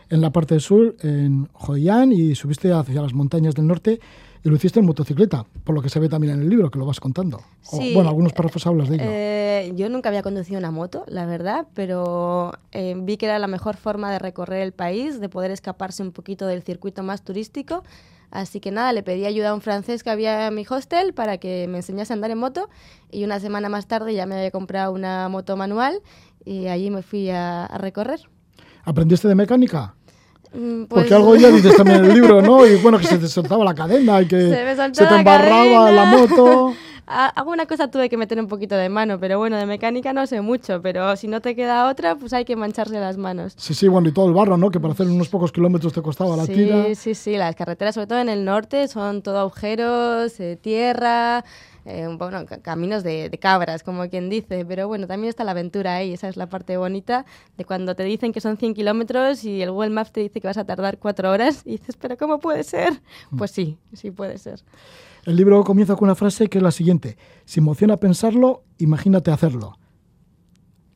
en 0.09 0.21
la 0.21 0.31
parte 0.31 0.53
del 0.53 0.61
sur, 0.61 0.95
en 1.01 1.49
Hoi 1.53 1.89
An, 1.89 2.11
y 2.11 2.35
subiste 2.35 2.71
hacia 2.71 3.01
las 3.01 3.13
montañas 3.13 3.55
del 3.55 3.67
norte 3.67 3.99
y 4.43 4.49
lo 4.49 4.55
hiciste 4.55 4.79
en 4.79 4.85
motocicleta, 4.85 5.45
por 5.63 5.75
lo 5.75 5.81
que 5.81 5.89
se 5.89 5.99
ve 5.99 6.07
también 6.07 6.35
en 6.35 6.41
el 6.41 6.49
libro, 6.49 6.69
que 6.69 6.79
lo 6.79 6.85
vas 6.85 6.99
contando. 6.99 7.41
bueno, 7.71 8.07
algunos 8.07 8.33
párrafos 8.33 8.65
hablas 8.67 8.87
de 8.87 8.95
ello. 8.95 9.05
Eh, 9.07 9.73
yo 9.75 9.89
nunca 9.89 10.09
había 10.09 10.21
conducido 10.21 10.59
una 10.59 10.71
moto, 10.71 11.03
la 11.07 11.25
verdad, 11.25 11.67
pero 11.73 12.53
eh, 12.71 12.95
vi 12.97 13.17
que 13.17 13.25
era 13.25 13.39
la 13.39 13.47
mejor 13.47 13.75
forma 13.75 14.11
de 14.11 14.19
recorrer 14.19 14.61
el 14.61 14.71
país, 14.71 15.19
de 15.19 15.27
poder 15.27 15.51
escaparse 15.51 16.03
un 16.03 16.11
poquito 16.11 16.45
del 16.45 16.61
circuito 16.61 17.03
más 17.03 17.23
turístico. 17.23 17.83
Así 18.31 18.59
que 18.59 18.71
nada, 18.71 18.93
le 18.93 19.03
pedí 19.03 19.25
ayuda 19.25 19.49
a 19.49 19.53
un 19.53 19.61
francés 19.61 20.03
que 20.03 20.09
había 20.09 20.47
en 20.47 20.55
mi 20.55 20.65
hostel 20.69 21.13
para 21.13 21.37
que 21.37 21.67
me 21.67 21.77
enseñase 21.77 22.13
a 22.13 22.15
andar 22.15 22.31
en 22.31 22.37
moto 22.37 22.69
y 23.09 23.23
una 23.23 23.39
semana 23.39 23.69
más 23.69 23.87
tarde 23.87 24.13
ya 24.13 24.25
me 24.25 24.35
había 24.35 24.51
comprado 24.51 24.91
una 24.91 25.29
moto 25.29 25.55
manual 25.55 26.01
y 26.43 26.67
allí 26.67 26.89
me 26.89 27.03
fui 27.03 27.29
a 27.29 27.67
recorrer. 27.77 28.19
¿Aprendiste 28.83 29.27
de 29.27 29.35
mecánica? 29.35 29.95
Mm, 30.53 30.85
pues 30.85 31.03
Porque 31.03 31.13
algo 31.13 31.35
ya 31.35 31.49
dices 31.49 31.75
también 31.75 31.99
en 31.99 32.05
el 32.05 32.13
libro, 32.13 32.41
¿no? 32.41 32.65
Y 32.65 32.77
bueno, 32.77 32.97
que 32.97 33.07
se 33.07 33.17
te 33.17 33.27
soltaba 33.27 33.63
la 33.65 33.75
cadena 33.75 34.21
y 34.21 34.27
que 34.27 34.39
se, 34.93 35.05
te 35.05 35.15
embarraba 35.15 35.91
la, 35.91 36.05
moto. 36.05 36.73
Alguna 37.07 37.65
cosa 37.65 37.89
tuve 37.89 38.09
que 38.09 38.17
meter 38.17 38.37
un 38.37 38.47
poquito 38.47 38.75
de 38.75 38.89
mano, 38.89 39.17
pero 39.17 39.37
bueno, 39.37 39.55
de 39.55 39.65
mecánica 39.65 40.11
no 40.11 40.27
sé 40.27 40.41
mucho, 40.41 40.81
pero 40.81 41.15
si 41.15 41.29
no 41.29 41.39
te 41.39 41.55
queda 41.55 41.89
otra, 41.89 42.17
pues 42.17 42.33
hay 42.33 42.43
que 42.43 42.57
mancharse 42.57 42.99
las 42.99 43.17
manos. 43.17 43.53
Sí, 43.55 43.73
sí, 43.73 43.87
bueno, 43.87 44.09
y 44.09 44.11
todo 44.11 44.27
el 44.27 44.33
barro, 44.33 44.57
¿no? 44.57 44.69
Que 44.69 44.81
para 44.81 44.93
hacer 44.93 45.07
unos 45.07 45.29
pocos 45.29 45.53
kilómetros 45.53 45.93
te 45.93 46.01
costaba 46.01 46.35
la 46.35 46.45
tira. 46.45 46.83
Sí, 46.87 46.95
sí, 46.95 47.15
sí, 47.15 47.37
las 47.37 47.55
carreteras, 47.55 47.95
sobre 47.95 48.07
todo 48.07 48.19
en 48.19 48.27
el 48.27 48.43
norte, 48.43 48.89
son 48.89 49.21
todo 49.21 49.39
agujeros, 49.39 50.37
eh, 50.41 50.57
tierra, 50.61 51.45
eh, 51.89 52.05
bueno, 52.17 52.45
caminos 52.61 53.01
de, 53.01 53.29
cabras, 53.41 53.81
como 53.81 54.09
quien 54.09 54.29
dice, 54.29 54.65
pero 54.65 54.89
bueno, 54.89 55.07
también 55.07 55.29
está 55.29 55.45
la 55.45 55.51
aventura 55.51 55.95
ahí, 55.95 56.11
esa 56.11 56.27
es 56.27 56.35
la 56.35 56.47
parte 56.49 56.75
bonita 56.75 57.25
de 57.57 57.63
cuando 57.63 57.95
te 57.95 58.03
dicen 58.03 58.33
que 58.33 58.41
son 58.41 58.57
100 58.57 58.73
kilómetros 58.73 59.45
y 59.45 59.61
el 59.61 59.71
Google 59.71 59.91
Maps 59.91 60.11
te 60.11 60.19
dice 60.19 60.41
que 60.41 60.47
vas 60.47 60.57
a 60.57 60.65
tardar 60.65 60.97
cuatro 60.97 61.31
horas 61.31 61.61
y 61.63 61.77
dices, 61.77 61.95
pero 61.95 62.17
¿cómo 62.17 62.39
puede 62.39 62.65
ser? 62.65 62.91
Mm. 63.31 63.37
Pues 63.37 63.51
sí, 63.51 63.77
sí 63.93 64.11
puede 64.11 64.37
ser. 64.37 64.59
El 65.23 65.37
libro 65.37 65.63
comienza 65.63 65.95
con 65.95 66.07
una 66.09 66.15
frase 66.15 66.49
que 66.49 66.57
es 66.57 66.63
la 66.63 66.71
siguiente, 66.71 67.17
si 67.45 67.61
emociona 67.61 67.95
pensarlo, 67.95 68.63
imagínate 68.79 69.31
hacerlo. 69.31 69.79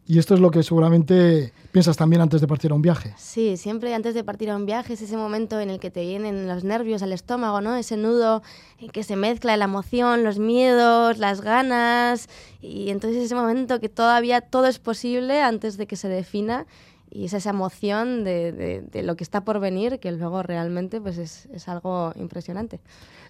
Y 0.05 0.19
esto 0.19 0.33
es 0.33 0.41
lo 0.41 0.51
que 0.51 0.61
seguramente 0.61 1.53
piensas 1.71 1.97
también 1.97 2.21
antes 2.21 2.41
de 2.41 2.47
partir 2.47 2.71
a 2.71 2.75
un 2.75 2.81
viaje. 2.81 3.13
Sí, 3.17 3.57
siempre 3.57 3.93
antes 3.93 4.13
de 4.13 4.23
partir 4.23 4.49
a 4.49 4.55
un 4.55 4.65
viaje 4.65 4.93
es 4.93 5.01
ese 5.01 5.17
momento 5.17 5.59
en 5.59 5.69
el 5.69 5.79
que 5.79 5.89
te 5.89 6.01
vienen 6.01 6.47
los 6.47 6.63
nervios 6.63 7.01
al 7.01 7.13
estómago, 7.13 7.61
¿no? 7.61 7.75
Ese 7.75 7.97
nudo 7.97 8.43
en 8.79 8.89
que 8.89 9.03
se 9.03 9.15
mezcla 9.15 9.55
la 9.57 9.65
emoción, 9.65 10.23
los 10.23 10.39
miedos, 10.39 11.17
las 11.17 11.41
ganas. 11.41 12.29
Y 12.61 12.89
entonces 12.89 13.23
ese 13.23 13.35
momento 13.35 13.79
que 13.79 13.89
todavía 13.89 14.41
todo 14.41 14.67
es 14.67 14.79
posible 14.79 15.41
antes 15.41 15.77
de 15.77 15.87
que 15.87 15.95
se 15.95 16.07
defina. 16.07 16.65
Y 17.13 17.25
es 17.25 17.33
esa 17.33 17.49
emoción 17.49 18.23
de, 18.23 18.87
lo 19.03 19.17
que 19.17 19.23
está 19.23 19.43
por 19.43 19.59
venir 19.59 19.99
que 19.99 20.13
luego 20.13 20.43
realmente 20.43 21.01
pues 21.01 21.17
es, 21.17 21.47
es 21.51 21.67
algo 21.67 22.13
impresionante. 22.15 22.79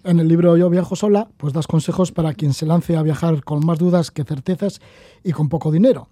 En 0.04 0.20
el 0.20 0.28
libro 0.28 0.56
Yo 0.56 0.70
viajo 0.70 0.94
sola, 0.94 1.28
pues 1.36 1.52
das 1.52 1.66
consejos 1.66 2.12
para 2.12 2.32
quien 2.32 2.52
se 2.52 2.66
lance 2.66 2.96
a 2.96 3.02
viajar 3.02 3.42
con 3.42 3.66
más 3.66 3.78
dudas 3.78 4.12
que 4.12 4.22
certezas 4.22 4.80
y 5.24 5.32
con 5.32 5.48
poco 5.48 5.72
dinero. 5.72 6.08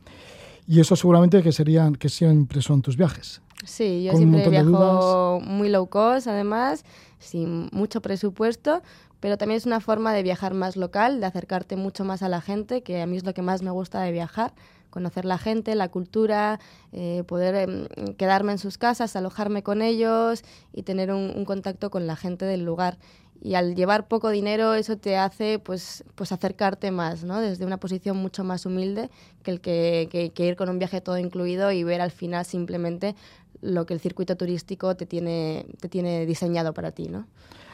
Y 0.70 0.78
eso 0.78 0.94
seguramente 0.94 1.42
que 1.42 1.50
serían 1.50 1.96
que 1.96 2.08
siempre 2.08 2.62
son 2.62 2.80
tus 2.80 2.96
viajes. 2.96 3.42
Sí, 3.64 4.04
yo 4.04 4.12
siempre 4.12 4.48
viajo 4.48 5.40
muy 5.44 5.68
low 5.68 5.88
cost, 5.88 6.28
además, 6.28 6.84
sin 7.18 7.68
mucho 7.72 8.00
presupuesto, 8.00 8.80
pero 9.18 9.36
también 9.36 9.56
es 9.56 9.66
una 9.66 9.80
forma 9.80 10.14
de 10.14 10.22
viajar 10.22 10.54
más 10.54 10.76
local, 10.76 11.18
de 11.18 11.26
acercarte 11.26 11.74
mucho 11.74 12.04
más 12.04 12.22
a 12.22 12.28
la 12.28 12.40
gente, 12.40 12.84
que 12.84 13.02
a 13.02 13.06
mí 13.08 13.16
es 13.16 13.24
lo 13.24 13.34
que 13.34 13.42
más 13.42 13.62
me 13.62 13.72
gusta 13.72 14.00
de 14.02 14.12
viajar, 14.12 14.54
conocer 14.90 15.24
la 15.24 15.38
gente, 15.38 15.74
la 15.74 15.88
cultura, 15.88 16.60
eh, 16.92 17.24
poder 17.26 17.56
em, 17.56 18.14
quedarme 18.14 18.52
en 18.52 18.58
sus 18.58 18.78
casas, 18.78 19.16
alojarme 19.16 19.64
con 19.64 19.82
ellos 19.82 20.44
y 20.72 20.84
tener 20.84 21.12
un, 21.12 21.44
contacto 21.46 21.90
con 21.90 22.06
la 22.06 22.14
gente 22.14 22.44
del 22.44 22.64
lugar. 22.64 22.96
Y 23.42 23.54
al 23.54 23.74
llevar 23.74 24.06
poco 24.06 24.28
dinero 24.28 24.74
eso 24.74 24.98
te 24.98 25.16
hace 25.16 25.58
pues, 25.58 26.04
pues 26.14 26.30
acercarte 26.30 26.90
más, 26.90 27.24
¿no? 27.24 27.40
desde 27.40 27.64
una 27.64 27.78
posición 27.78 28.16
mucho 28.18 28.44
más 28.44 28.66
humilde 28.66 29.10
que 29.42 29.50
el 29.50 29.60
que, 29.60 30.30
que 30.34 30.46
ir 30.46 30.56
con 30.56 30.68
un 30.68 30.78
viaje 30.78 31.00
todo 31.00 31.16
incluido 31.16 31.72
y 31.72 31.82
ver 31.82 32.02
al 32.02 32.10
final 32.10 32.44
simplemente 32.44 33.14
lo 33.62 33.86
que 33.86 33.94
el 33.94 34.00
circuito 34.00 34.36
turístico 34.36 34.94
te 34.94 35.06
tiene, 35.06 35.66
te 35.80 35.88
tiene 35.88 36.26
diseñado 36.26 36.74
para 36.74 36.92
ti. 36.92 37.08
¿no? 37.08 37.26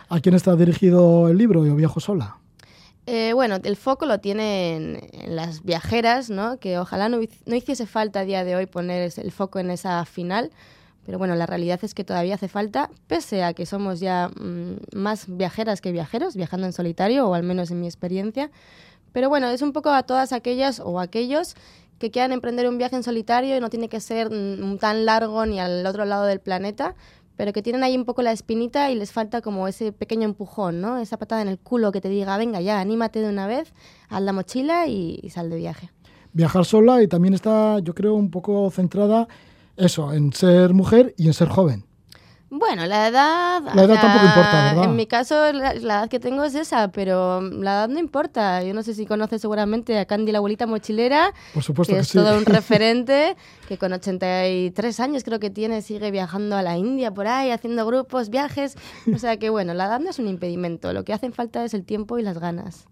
¿A 0.08 0.20
quién 0.20 0.34
está 0.34 0.54
dirigido 0.54 1.28
el 1.28 1.38
libro? 1.38 1.66
Yo 1.66 1.74
viajo 1.74 2.00
sola. 2.00 2.38
Eh, 3.06 3.32
bueno, 3.34 3.58
el 3.62 3.76
foco 3.76 4.04
lo 4.06 4.18
tienen 4.18 5.00
en, 5.12 5.36
las 5.36 5.62
viajeras, 5.62 6.28
¿no? 6.28 6.58
que 6.58 6.78
ojalá 6.78 7.08
no, 7.08 7.20
hiciese 7.20 7.86
falta 7.86 8.20
a 8.20 8.24
día 8.24 8.42
de 8.42 8.56
hoy 8.56 8.66
poner 8.66 9.12
el 9.16 9.30
foco 9.30 9.60
en 9.60 9.70
esa 9.70 10.04
final, 10.04 10.50
pero 11.06 11.18
bueno, 11.18 11.36
la 11.36 11.46
realidad 11.46 11.78
es 11.82 11.94
que 11.94 12.02
todavía 12.02 12.34
hace 12.34 12.48
falta, 12.48 12.90
pese 13.06 13.44
a 13.44 13.54
que 13.54 13.64
somos 13.64 14.00
ya 14.00 14.28
mm, 14.28 14.96
más 14.96 15.26
viajeras 15.28 15.80
que 15.80 15.92
viajeros, 15.92 16.34
viajando 16.34 16.66
en 16.66 16.72
solitario, 16.72 17.28
o 17.28 17.34
al 17.34 17.44
menos 17.44 17.70
en 17.70 17.80
mi 17.80 17.86
experiencia. 17.86 18.50
Pero 19.12 19.28
bueno, 19.28 19.48
es 19.48 19.62
un 19.62 19.72
poco 19.72 19.90
a 19.90 20.02
todas 20.02 20.32
aquellas 20.32 20.80
o 20.80 20.98
aquellos 20.98 21.54
que 22.00 22.10
quieran 22.10 22.32
emprender 22.32 22.68
un 22.68 22.76
viaje 22.76 22.96
en 22.96 23.04
solitario 23.04 23.56
y 23.56 23.60
no 23.60 23.70
tiene 23.70 23.88
que 23.88 24.00
ser 24.00 24.30
mm, 24.30 24.78
tan 24.78 25.06
largo 25.06 25.46
ni 25.46 25.60
al 25.60 25.86
otro 25.86 26.04
lado 26.04 26.24
del 26.24 26.40
planeta, 26.40 26.96
pero 27.36 27.52
que 27.52 27.62
tienen 27.62 27.84
ahí 27.84 27.96
un 27.96 28.04
poco 28.04 28.22
la 28.22 28.32
espinita 28.32 28.90
y 28.90 28.96
les 28.96 29.12
falta 29.12 29.42
como 29.42 29.68
ese 29.68 29.92
pequeño 29.92 30.24
empujón, 30.24 30.80
¿no? 30.80 30.98
Esa 30.98 31.18
patada 31.18 31.40
en 31.40 31.46
el 31.48 31.60
culo 31.60 31.92
que 31.92 32.00
te 32.00 32.08
diga, 32.08 32.36
venga 32.36 32.60
ya, 32.60 32.80
anímate 32.80 33.20
de 33.20 33.28
una 33.28 33.46
vez, 33.46 33.72
haz 34.08 34.22
la 34.22 34.32
mochila 34.32 34.88
y, 34.88 35.20
y 35.22 35.30
sal 35.30 35.50
de 35.50 35.56
viaje. 35.56 35.90
Viajar 36.32 36.64
sola 36.64 37.00
y 37.00 37.06
también 37.06 37.32
está, 37.32 37.78
yo 37.78 37.94
creo, 37.94 38.14
un 38.14 38.32
poco 38.32 38.68
centrada 38.72 39.28
eso, 39.76 40.12
en 40.12 40.32
ser 40.32 40.74
mujer 40.74 41.14
y 41.16 41.26
en 41.26 41.34
ser 41.34 41.48
joven. 41.48 41.84
Bueno, 42.48 42.86
la 42.86 43.08
edad... 43.08 43.62
La 43.74 43.82
edad 43.82 44.00
tampoco 44.00 44.24
importa, 44.24 44.64
¿verdad? 44.72 44.84
En 44.84 44.96
mi 44.96 45.06
caso, 45.06 45.52
la, 45.52 45.72
edad 45.72 46.08
que 46.08 46.20
tengo 46.20 46.44
es 46.44 46.54
esa, 46.54 46.88
pero 46.92 47.40
la 47.40 47.72
edad 47.72 47.88
no 47.88 47.98
importa. 47.98 48.62
Yo 48.62 48.72
no 48.72 48.84
sé 48.84 48.94
si 48.94 49.04
conoces 49.04 49.40
seguramente 49.40 49.98
a 49.98 50.04
Candy, 50.04 50.30
la 50.30 50.38
abuelita 50.38 50.66
mochilera. 50.66 51.34
Por 51.52 51.64
supuesto 51.64 51.92
que, 51.92 51.96
que 51.96 52.02
es 52.02 52.12
todo 52.12 52.38
un 52.38 52.44
referente, 52.46 53.36
que 53.68 53.78
con 53.78 53.92
83 53.92 55.00
años 55.00 55.24
creo 55.24 55.40
que 55.40 55.50
tiene, 55.50 55.82
sigue 55.82 56.10
viajando 56.12 56.56
a 56.56 56.62
la 56.62 56.78
India 56.78 57.12
por 57.12 57.26
ahí, 57.26 57.50
haciendo 57.50 57.84
grupos, 57.84 58.30
viajes. 58.30 58.76
O 59.12 59.18
sea 59.18 59.38
que, 59.38 59.50
bueno, 59.50 59.74
la 59.74 59.86
edad 59.86 60.00
no 60.00 60.10
es 60.10 60.18
un 60.20 60.28
impedimento. 60.28 60.92
Lo 60.92 61.04
que 61.04 61.12
hacen 61.12 61.32
falta 61.32 61.64
es 61.64 61.74
el 61.74 61.84
tiempo 61.84 62.16
y 62.18 62.22
las 62.22 62.38
ganas. 62.38 62.86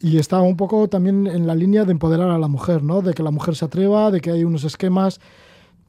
Y 0.00 0.18
está 0.18 0.40
un 0.40 0.56
poco 0.56 0.88
también 0.88 1.26
en 1.28 1.46
la 1.46 1.54
línea 1.54 1.84
de 1.84 1.92
empoderar 1.92 2.30
a 2.30 2.38
la 2.38 2.48
mujer, 2.48 2.82
¿no? 2.82 3.02
De 3.02 3.14
que 3.14 3.22
la 3.22 3.30
mujer 3.30 3.54
se 3.54 3.66
atreva, 3.66 4.10
de 4.10 4.20
que 4.20 4.32
hay 4.32 4.42
unos 4.42 4.64
esquemas 4.64 5.20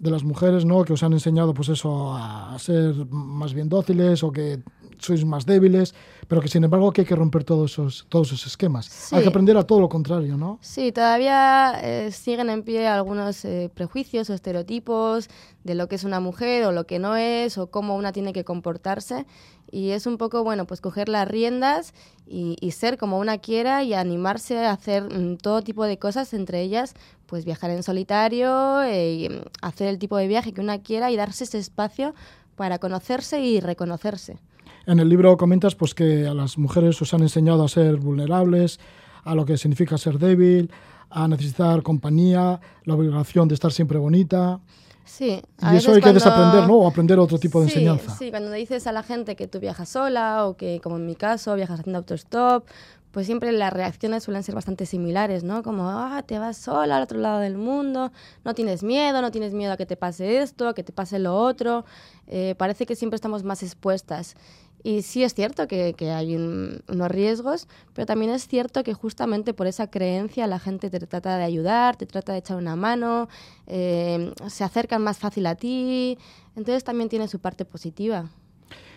de 0.04 0.12
las 0.12 0.24
mujeres, 0.24 0.66
¿no? 0.66 0.84
Que 0.84 0.94
os 0.94 1.02
han 1.02 1.14
enseñado, 1.14 1.54
pues 1.54 1.70
eso, 1.70 2.14
a 2.14 2.56
ser 2.60 2.94
más 3.10 3.54
bien 3.54 3.70
dóciles 3.70 4.22
o 4.24 4.32
que 4.32 4.60
sois 5.04 5.26
más 5.26 5.46
débiles, 5.46 5.94
pero 6.28 6.42
que 6.42 6.48
sin 6.48 6.64
embargo 6.64 6.92
que 6.92 7.02
hay 7.02 7.08
que 7.08 7.16
romper 7.16 7.44
todos 7.44 7.74
esos, 7.74 8.06
todos 8.10 8.28
esos 8.28 8.48
esquemas. 8.48 9.12
Hay 9.14 9.22
que 9.24 9.30
aprender 9.30 9.58
a 9.58 9.64
todo 9.64 9.80
lo 9.80 9.90
contrario, 9.90 10.38
¿no? 10.38 10.60
Sí, 10.62 10.92
todavía 10.92 11.80
eh, 11.82 12.12
siguen 12.12 12.50
en 12.50 12.64
pie 12.64 12.88
algunos 12.88 13.46
eh, 13.46 13.70
prejuicios 13.74 14.30
o 14.30 14.34
estereotipos 14.34 15.30
de 15.64 15.76
lo 15.76 15.88
que 15.88 15.96
es 15.96 16.04
una 16.04 16.20
mujer 16.20 16.66
o 16.66 16.72
lo 16.72 16.86
que 16.86 17.00
no 17.00 17.16
es 17.16 17.58
o 17.58 17.68
cómo 17.68 17.96
una 17.96 18.12
tiene 18.12 18.34
que 18.34 18.44
comportarse. 18.44 19.26
Y 19.72 19.90
es 19.90 20.06
un 20.06 20.18
poco, 20.18 20.44
bueno, 20.44 20.68
pues 20.68 20.82
coger 20.82 21.10
las 21.10 21.28
riendas 21.28 21.94
y, 22.28 22.72
ser 22.72 22.98
como 22.98 23.18
una 23.18 23.40
quiera 23.40 23.84
y 23.84 23.94
animarse 23.94 24.60
a 24.60 24.72
hacer 24.72 25.04
mm, 25.04 25.38
todo 25.38 25.62
tipo 25.62 25.86
de 25.86 25.98
cosas, 25.98 26.34
entre 26.34 26.62
ellas, 26.62 26.94
pues 27.26 27.44
viajar 27.44 27.72
en 27.72 27.82
solitario, 27.82 28.84
eh, 28.84 29.14
y, 29.14 29.30
mm, 29.30 29.42
hacer 29.62 29.88
el 29.88 29.98
tipo 29.98 30.18
de 30.18 30.28
viaje 30.28 30.54
que 30.54 30.62
una 30.62 30.80
quiera 30.84 31.12
y 31.12 31.16
darse 31.16 31.46
ese 31.46 31.58
espacio 31.58 32.14
para 32.56 32.78
conocerse 32.78 33.42
y 33.42 33.60
reconocerse. 33.60 34.38
En 34.86 35.00
el 35.00 35.08
libro 35.08 35.38
comentas 35.38 35.76
pues, 35.76 35.94
que 35.94 36.28
a 36.28 36.34
las 36.34 36.58
mujeres 36.58 37.02
os 37.02 37.14
han 37.14 37.22
enseñado 37.22 37.64
a 37.64 37.70
ser 37.70 37.98
vulnerables, 37.98 38.80
a 39.24 39.34
lo 39.34 39.46
que 39.46 39.58
significa 39.58 39.98
ser 39.98 40.20
débil, 40.20 40.70
a 41.10 41.28
necesitar 41.28 41.84
compañía, 41.84 42.60
la 42.84 42.96
obligación 42.96 43.48
de 43.48 43.54
estar 43.54 43.72
siempre 43.72 43.98
bonita. 43.98 44.60
Sí. 45.06 45.42
y 45.72 45.76
eso 45.76 45.94
hay 45.94 46.02
que 46.02 46.14
desaprender, 46.14 46.68
¿no? 46.68 46.76
O 46.78 46.88
aprender 46.88 47.20
otro 47.20 47.38
tipo 47.38 47.60
de 47.60 47.66
enseñanza. 47.66 48.16
Sí, 48.16 48.30
cuando 48.30 48.52
dices 48.52 48.88
a 48.88 48.92
la 48.92 49.04
gente 49.04 49.36
que 49.36 49.48
tú 49.48 49.60
viajas 49.60 49.90
sola 49.90 50.48
o 50.48 50.56
que, 50.56 50.80
como 50.82 50.96
en 50.96 51.06
mi 51.06 51.16
caso, 51.16 51.56
viajas 51.56 51.82
haciendo 51.82 52.00
autostop, 52.00 52.66
pues 53.14 53.28
siempre 53.28 53.52
las 53.52 53.72
reacciones 53.72 54.24
suelen 54.24 54.42
ser 54.42 54.56
bastante 54.56 54.88
similares, 54.88 55.44
¿no? 55.44 55.62
Como, 55.62 55.88
ah, 55.88 56.24
te 56.26 56.40
vas 56.40 56.58
sola 56.58 56.98
al 56.98 57.04
otro 57.04 57.20
lado 57.20 57.42
del 57.42 57.58
mundo, 57.58 58.12
no 58.44 58.56
tienes 58.56 58.82
miedo, 58.82 59.22
no 59.22 59.30
tienes 59.30 59.54
miedo 59.54 59.74
a 59.74 59.78
que 59.78 59.86
te 59.86 59.96
pase 59.96 60.42
esto, 60.42 60.68
a 60.68 60.74
que 60.74 60.84
te 60.84 60.94
pase 60.94 61.20
lo 61.20 61.36
otro. 61.36 61.86
Eh, 62.26 62.56
parece 62.58 62.88
que 62.88 62.96
siempre 62.96 63.16
estamos 63.16 63.44
más 63.44 63.62
expuestas. 63.62 64.36
Y 64.84 65.02
sí 65.02 65.24
es 65.24 65.34
cierto 65.34 65.68
que, 65.68 65.96
hay 66.14 66.36
unos 66.36 67.10
riesgos, 67.10 67.68
pero 67.94 68.06
también 68.06 68.32
es 68.32 68.48
cierto 68.48 68.84
que 68.84 68.94
justamente 68.94 69.54
por 69.54 69.66
esa 69.66 69.90
creencia 69.90 70.46
la 70.46 70.60
gente 70.60 70.90
te 70.90 71.00
trata 71.00 71.38
de 71.38 71.44
ayudar, 71.46 71.96
te 71.96 72.06
trata 72.06 72.34
de 72.34 72.40
echar 72.40 72.58
una 72.58 72.76
mano, 72.76 73.30
eh, 73.66 74.34
se 74.48 74.64
acercan 74.66 75.02
más 75.02 75.18
fácil 75.18 75.46
a 75.48 75.56
ti, 75.56 76.18
entonces 76.58 76.84
también 76.84 77.08
tiene 77.08 77.30
su 77.30 77.40
parte 77.40 77.64
positiva. 77.64 78.30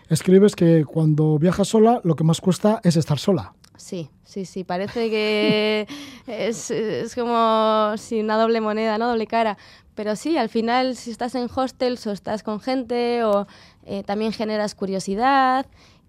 Escribes 0.08 0.54
que 0.54 0.84
cuando 0.84 1.36
viajas 1.38 1.68
sola 1.68 2.00
lo 2.04 2.14
que 2.14 2.22
más 2.22 2.40
cuesta 2.40 2.80
es 2.84 2.96
estar 2.96 3.18
sola. 3.18 3.54
Sí, 3.76 4.10
sí, 4.24 4.44
sí, 4.44 4.64
parece 4.64 5.10
que 5.10 5.86
es, 6.26 7.14
como 7.14 7.94
si 7.96 8.20
una 8.20 8.36
doble 8.36 8.60
moneda, 8.60 8.98
¿no? 8.98 9.08
Doble 9.08 9.26
cara. 9.26 9.56
Pero 9.94 10.14
sí, 10.14 10.36
al 10.36 10.48
final, 10.48 10.96
si 10.96 11.10
estás 11.10 11.34
en 11.34 11.48
hostels 11.54 12.06
o 12.06 12.12
estás 12.12 12.42
con 12.42 12.60
gente, 12.60 13.24
o 13.24 13.46
eh, 13.84 14.02
también 14.04 14.32
generas 14.32 14.74
curiosidad 14.74 15.66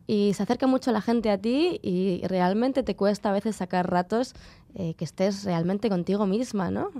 y 0.07 0.33
se 0.33 0.43
acerca 0.43 0.67
mucho 0.67 0.91
la 0.91 1.01
gente 1.01 1.29
a 1.29 1.37
ti 1.37 1.79
y 1.83 2.21
realmente 2.27 2.81
te 2.81 2.95
cuesta 2.95 3.29
a 3.29 3.33
veces 3.33 3.57
sacar 3.57 3.89
ratos 3.89 4.33
eh, 4.75 4.93
que 4.95 5.03
estés 5.03 5.43
realmente 5.43 5.89
contigo 5.89 6.25
misma, 6.25 6.71
¿no? 6.71 6.91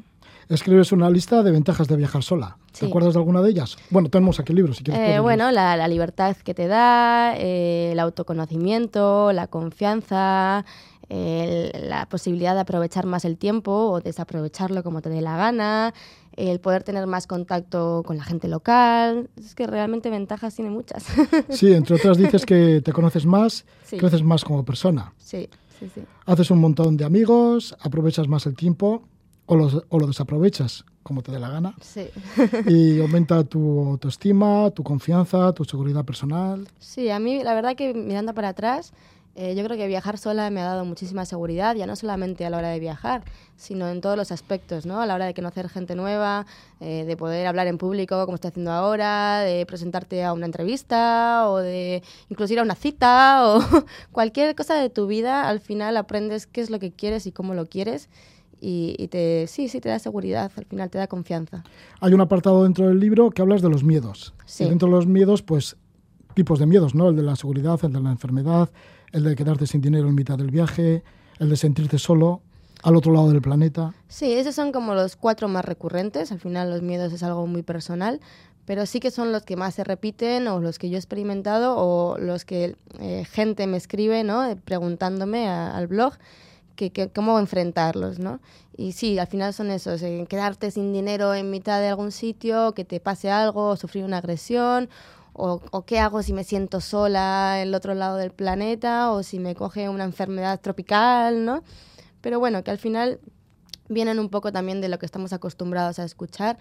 Escribes 0.50 0.94
una 0.94 1.10
lista 1.10 1.44
de 1.44 1.52
ventajas 1.52 1.88
de 1.88 1.98
viajar 1.98 2.24
sola. 2.24 2.58
¿Te 2.78 2.86
acuerdas 2.86 3.14
de 3.14 3.20
alguna 3.20 3.42
de 3.42 3.50
ellas? 3.50 3.76
Bueno, 3.90 4.10
tenemos 4.10 4.40
aquí 4.40 4.54
el 4.54 4.58
libro, 4.58 4.74
si 4.74 4.84
quieres. 4.84 5.16
Eh, 5.16 5.20
bueno, 5.20 5.52
la, 5.52 5.76
la, 5.76 5.88
libertad 5.88 6.38
que 6.38 6.54
te 6.54 6.68
da, 6.68 7.36
el 7.36 8.00
autoconocimiento, 8.00 9.34
la 9.34 9.48
confianza, 9.48 10.64
la 11.10 12.08
posibilidad 12.10 12.54
de 12.54 12.62
aprovechar 12.62 13.06
más 13.06 13.26
el 13.26 13.38
tiempo 13.38 13.72
o 13.72 14.00
desaprovecharlo 14.00 14.84
como 14.84 15.02
te 15.02 15.10
dé 15.10 15.22
la 15.22 15.36
gana, 15.38 15.94
el 16.38 16.60
poder 16.60 16.84
tener 16.84 17.08
más 17.08 17.28
contacto 17.28 18.04
con 18.06 18.18
la 18.18 18.24
gente 18.24 18.48
local. 18.48 19.30
Es 19.38 19.54
que 19.56 19.68
realmente 19.68 20.10
ventajas 20.10 20.56
tiene 20.56 20.72
muchas. 20.72 21.06
Sí, 21.50 21.74
entre 21.74 21.96
otras 21.96 22.18
dices 22.18 22.46
que 22.46 22.82
te 22.82 22.94
conoces 22.94 23.26
más, 23.26 23.66
creces 23.90 24.24
más 24.24 24.46
como 24.46 24.64
persona. 24.64 25.14
Sí, 25.18 25.50
sí, 25.80 25.90
sí. 25.94 26.02
Haces 26.26 26.52
un 26.52 26.60
montón 26.60 26.96
de 26.96 27.04
amigos, 27.06 27.76
aprovechas 27.82 28.28
más 28.28 28.46
el 28.46 28.56
tiempo 28.56 29.04
o, 29.48 29.84
o 29.90 30.00
lo 30.00 30.08
desaprovechas 30.08 30.86
como 31.02 31.24
te 31.24 31.32
dé 31.32 31.40
la 31.40 31.50
gana. 31.50 31.74
Sí. 31.82 32.10
y 32.68 33.00
aumenta 33.00 33.44
tu 33.46 33.92
autoestima, 33.92 34.70
tu 34.72 34.84
confianza, 34.84 35.54
tu 35.54 35.64
seguridad 35.64 36.04
personal. 36.04 36.68
Sí, 36.80 37.10
a 37.10 37.18
mí 37.18 37.44
la 37.44 37.54
verdad 37.54 37.76
que 37.76 37.94
mirando 37.94 38.34
para 38.34 38.50
atrás 38.50 38.94
eh, 39.40 39.54
yo 39.54 39.64
creo 39.64 39.78
que 39.78 39.86
viajar 39.86 40.18
sola 40.18 40.50
me 40.50 40.62
ha 40.62 40.66
dado 40.66 40.84
muchísima 40.84 41.24
seguridad, 41.24 41.76
ya 41.76 41.86
no 41.86 41.96
solamente 41.96 42.44
a 42.44 42.50
la 42.50 42.58
hora 42.58 42.70
de 42.70 42.80
viajar, 42.80 43.24
sino 43.56 43.88
en 43.88 44.02
todos 44.02 44.18
los 44.18 44.32
aspectos, 44.32 44.88
¿no? 44.88 45.00
A 45.00 45.06
la 45.06 45.14
hora 45.14 45.28
de 45.28 45.36
conocer 45.36 45.70
gente 45.70 45.94
nueva, 45.94 46.48
eh, 46.80 47.06
de 47.06 47.16
poder 47.16 47.46
hablar 47.46 47.68
en 47.68 47.78
público 47.78 48.26
como 48.26 48.34
estoy 48.34 48.50
haciendo 48.50 48.72
ahora, 48.72 49.42
de 49.42 49.64
presentarte 49.68 50.24
a 50.24 50.34
una 50.34 50.48
entrevista 50.48 51.48
o 51.50 51.58
de 51.58 52.02
incluso 52.30 52.52
ir 52.52 52.60
a 52.60 52.64
una 52.64 52.74
cita 52.74 53.48
o 53.48 53.64
cualquier 54.12 54.56
cosa 54.56 54.74
de 54.74 54.90
tu 54.90 55.06
vida, 55.06 55.48
al 55.48 55.60
final 55.60 55.98
aprendes 55.98 56.48
qué 56.48 56.62
es 56.62 56.72
lo 56.72 56.80
que 56.80 56.92
quieres 56.92 57.28
y 57.28 57.32
cómo 57.32 57.54
lo 57.54 57.68
quieres. 57.68 58.10
Y, 58.60 59.08
te, 59.10 59.46
sí, 59.48 59.68
sí, 59.70 59.80
te 59.80 59.90
da 59.90 60.00
seguridad, 60.00 60.52
al 60.56 60.66
final 60.66 60.90
te 60.90 60.98
da 60.98 61.08
confianza. 61.08 61.64
Hay 62.00 62.14
un 62.14 62.22
apartado 62.22 62.64
dentro 62.64 62.88
del 62.88 63.00
libro 63.00 63.30
que 63.30 63.42
hablas 63.42 63.62
de 63.62 63.70
los 63.70 63.84
miedos. 63.84 64.34
Sí. 64.46 64.64
Y 64.64 64.70
dentro 64.70 64.88
de 64.88 64.96
los 64.96 65.08
miedos, 65.08 65.44
pues, 65.44 65.78
tipos 66.34 66.60
de 66.60 66.66
miedos, 66.66 66.96
¿no? 66.96 67.10
El 67.10 67.16
de 67.16 67.24
la 67.24 67.36
seguridad, 67.36 67.80
el 67.84 67.94
de 67.94 68.00
la 68.00 68.12
enfermedad, 68.12 68.70
el 69.12 69.24
de 69.24 69.36
quedarte 69.36 69.68
sin 69.68 69.82
dinero 69.82 70.08
en 70.08 70.16
mitad 70.16 70.38
del 70.38 70.52
viaje, 70.52 71.04
el 71.40 71.50
de 71.50 71.58
sentirte 71.58 72.00
solo 72.00 72.42
al 72.84 72.96
otro 72.96 73.12
lado 73.12 73.32
del 73.32 73.42
planeta. 73.42 73.94
Sí, 74.08 74.34
esos 74.34 74.56
son 74.56 74.72
como 74.72 74.94
los 74.94 75.16
cuatro 75.16 75.48
más 75.48 75.66
recurrentes. 75.66 76.32
Al 76.32 76.40
final 76.40 76.70
los 76.70 76.82
miedos 76.82 77.12
es 77.14 77.24
algo 77.24 77.48
muy 77.48 77.64
personal, 77.64 78.22
pero 78.66 78.86
sí 78.86 79.00
que 79.00 79.12
son 79.12 79.32
los 79.32 79.44
que 79.44 79.56
más 79.56 79.76
se 79.76 79.84
repiten 79.84 80.48
o 80.48 80.60
los 80.60 80.78
que 80.78 80.90
yo 80.90 80.96
he 80.96 81.00
experimentado 81.00 81.76
o 81.78 82.18
los 82.18 82.46
que 82.46 82.76
eh, 83.00 83.26
gente 83.30 83.66
me 83.68 83.78
escribe, 83.78 84.24
¿no? 84.24 84.46
Eh, 84.46 84.56
preguntándome 84.56 85.48
al 85.48 85.88
blog 85.88 86.14
que, 86.78 87.12
cómo 87.14 87.40
enfrentarlos, 87.40 88.20
¿no? 88.20 88.40
Y 88.78 88.94
sí, 88.94 89.20
al 89.20 89.28
final 89.28 89.54
son 89.54 89.72
esos, 89.72 90.02
quedarte 90.30 90.72
sin 90.72 90.94
dinero 90.94 91.34
en 91.34 91.50
mitad 91.50 91.82
de 91.82 91.90
algún 91.90 92.12
sitio, 92.12 92.74
que 92.74 92.86
te 92.86 93.02
pase 93.02 93.30
algo, 93.30 93.76
sufrir 93.76 94.06
una 94.06 94.20
agresión 94.20 94.90
o, 95.34 95.62
o, 95.72 95.86
qué 95.86 96.00
hago 96.00 96.24
si 96.24 96.34
me 96.34 96.44
siento 96.44 96.80
sola 96.80 97.62
en 97.62 97.70
el 97.70 97.76
otro 97.76 97.94
lado 97.94 98.18
del 98.18 98.32
planeta 98.32 99.12
o 99.12 99.24
si 99.24 99.40
me 99.40 99.56
coge 99.56 99.90
una 99.90 100.04
enfermedad 100.06 100.62
tropical, 100.62 101.44
¿no? 101.44 101.64
Pero 102.22 102.40
bueno, 102.40 102.64
que 102.64 102.72
al 102.72 102.78
final 102.78 103.20
vienen 103.90 104.20
un 104.20 104.30
poco 104.30 104.52
también 104.52 104.82
de 104.82 104.90
lo 104.90 105.00
que 105.00 105.06
estamos 105.06 105.34
acostumbrados 105.34 106.00
a 106.00 106.04
escuchar 106.04 106.58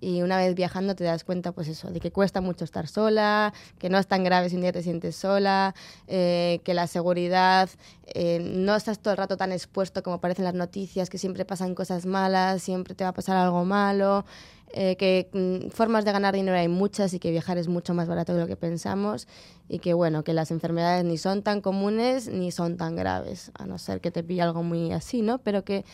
y 0.00 0.22
una 0.22 0.36
vez 0.36 0.54
viajando 0.54 0.94
te 0.94 1.04
das 1.04 1.24
cuenta, 1.24 1.52
pues 1.52 1.68
eso, 1.68 1.90
de 1.90 2.00
que 2.00 2.10
cuesta 2.10 2.40
mucho 2.40 2.64
estar 2.64 2.86
sola, 2.86 3.52
que 3.78 3.88
no 3.88 3.98
es 3.98 4.06
tan 4.06 4.24
grave 4.24 4.48
si 4.48 4.56
un 4.56 4.62
día 4.62 4.72
te 4.72 4.82
sientes 4.82 5.16
sola, 5.16 5.74
eh, 6.06 6.60
que 6.64 6.74
la 6.74 6.86
seguridad 6.86 7.68
eh, 8.06 8.38
no 8.40 8.76
estás 8.76 9.00
todo 9.00 9.12
el 9.12 9.18
rato 9.18 9.36
tan 9.36 9.52
expuesto 9.52 10.02
como 10.02 10.20
parecen 10.20 10.44
las 10.44 10.54
noticias, 10.54 11.10
que 11.10 11.18
siempre 11.18 11.44
pasan 11.44 11.74
cosas 11.74 12.06
malas, 12.06 12.62
siempre 12.62 12.94
te 12.94 13.04
va 13.04 13.10
a 13.10 13.14
pasar 13.14 13.36
algo 13.36 13.64
malo, 13.64 14.24
eh, 14.72 14.96
que 14.96 15.28
mm, 15.32 15.70
formas 15.70 16.04
de 16.04 16.12
ganar 16.12 16.34
dinero 16.34 16.56
hay 16.56 16.68
muchas 16.68 17.14
y 17.14 17.18
que 17.18 17.30
viajar 17.30 17.56
es 17.56 17.68
mucho 17.68 17.94
más 17.94 18.06
barato 18.06 18.34
de 18.34 18.40
lo 18.40 18.46
que 18.46 18.56
pensamos 18.56 19.26
y 19.66 19.78
que 19.78 19.94
bueno, 19.94 20.24
que 20.24 20.34
las 20.34 20.50
enfermedades 20.50 21.04
ni 21.04 21.16
son 21.16 21.42
tan 21.42 21.62
comunes 21.62 22.28
ni 22.28 22.50
son 22.50 22.76
tan 22.76 22.94
graves, 22.94 23.50
a 23.54 23.64
no 23.64 23.78
ser 23.78 24.02
que 24.02 24.10
te 24.10 24.22
pille 24.22 24.42
algo 24.42 24.62
muy 24.62 24.92
así, 24.92 25.22
¿no? 25.22 25.38
Pero 25.38 25.64
que 25.64 25.86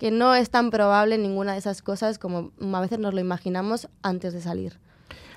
que 0.00 0.10
no 0.10 0.34
es 0.34 0.48
tan 0.48 0.70
probable 0.70 1.18
ninguna 1.18 1.52
de 1.52 1.58
esas 1.58 1.82
cosas 1.82 2.18
como 2.18 2.52
a 2.72 2.80
veces 2.80 2.98
nos 2.98 3.12
lo 3.12 3.20
imaginamos 3.20 3.86
antes 4.02 4.32
de 4.32 4.40
salir. 4.40 4.78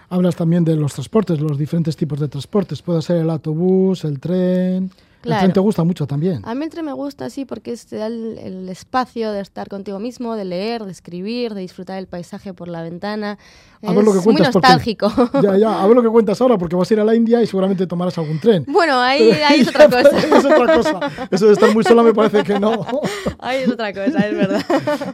Hablas 0.08 0.38
también 0.38 0.64
de 0.64 0.78
los 0.78 0.94
transportes, 0.94 1.42
los 1.42 1.58
diferentes 1.58 1.98
tipos 1.98 2.18
de 2.22 2.30
transportes. 2.30 2.82
Puede 2.82 3.02
ser 3.02 3.18
el 3.18 3.30
autobús, 3.30 4.06
el 4.06 4.22
tren. 4.22 4.90
El 5.24 5.38
tren 5.38 5.54
te 5.54 5.60
gusta 5.60 5.84
mucho 5.84 6.08
también. 6.08 6.42
A 6.44 6.56
mí 6.56 6.64
el 6.64 6.70
tren 6.70 6.86
me 6.86 6.94
gusta, 6.94 7.30
sí, 7.30 7.46
porque 7.46 7.72
es 7.72 7.92
el, 7.94 8.38
el, 8.40 8.70
espacio 8.70 9.32
de 9.32 9.42
estar 9.42 9.70
contigo 9.70 10.00
mismo, 10.00 10.36
de 10.36 10.46
leer, 10.46 10.84
de 10.84 10.92
escribir, 10.92 11.54
de 11.54 11.62
disfrutar 11.62 11.96
del 11.96 12.08
paisaje 12.08 12.54
por 12.54 12.68
la 12.68 12.82
ventana. 12.82 13.38
A 13.86 13.92
ver 13.92 14.04
lo 14.04 14.14
que 14.14 14.20
cuentas. 14.20 14.54
Muy 14.54 14.62
nostálgico. 14.62 15.12
ya, 15.42 15.58
ya, 15.58 15.82
a 15.82 15.88
ver 15.88 15.96
lo 15.96 16.02
que 16.02 16.10
cuentas 16.10 16.40
ahora, 16.42 16.58
porque 16.58 16.76
vas 16.76 16.90
a 16.90 16.94
ir 16.94 17.00
a 17.00 17.04
la 17.04 17.16
India 17.16 17.42
y 17.42 17.48
seguramente 17.48 17.86
tomarás 17.86 18.18
algún 18.18 18.40
tren. 18.40 18.66
Bueno, 18.68 19.00
ahí, 19.00 19.30
ahí 19.48 19.62
es 19.62 19.68
otra 19.68 19.90
cosa. 19.90 20.18
es 20.18 20.46
otra 20.46 20.76
cosa. 20.76 21.00
Eso 21.32 21.48
de 21.48 21.54
estar 21.54 21.74
muy 21.74 21.84
sola 21.84 22.04
me 22.04 22.14
parece 22.14 22.44
que 22.44 22.60
no. 22.60 22.86
ahí 23.40 23.64
es 23.64 23.70
otra 23.70 23.94
cosa, 23.94 24.20
es 24.28 24.36
verdad. 24.36 24.64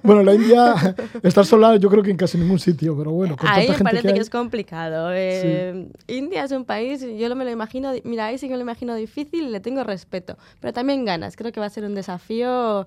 bueno, 0.04 0.24
la 0.24 0.34
India, 0.36 0.96
estar 1.24 1.46
sola 1.46 1.78
yo 1.78 1.90
creo 1.90 2.04
que 2.04 2.12
en 2.12 2.18
casi 2.18 2.38
ningún 2.38 2.60
sitio, 2.60 2.96
pero 2.98 3.12
bueno. 3.12 3.38
Con 3.38 3.48
ahí 3.48 3.70
me 3.70 3.78
parece 3.80 4.08
que, 4.08 4.14
que, 4.14 4.20
es 4.20 4.30
complicado. 4.30 5.12
Eh, 5.14 5.90
sí. 6.08 6.16
India 6.16 6.44
es 6.44 6.52
un 6.52 6.66
país, 6.66 7.02
yo 7.02 7.36
me 7.36 7.46
lo 7.46 7.52
imagino, 7.52 7.92
mira, 8.04 8.28
ahí 8.28 8.38
sí 8.38 8.48
que 8.48 8.52
me 8.52 8.58
lo 8.58 8.64
imagino 8.64 8.96
difícil 8.96 9.52
le 9.52 9.60
tengo 9.60 9.84
respeto, 9.84 9.99
pero 10.06 10.74
también 10.74 11.06
ganas. 11.06 11.36
Creo 11.36 11.52
que 11.52 11.60
va 11.60 11.66
a 11.66 11.70
ser 11.70 11.84
un 11.84 11.96
desafío 11.96 12.86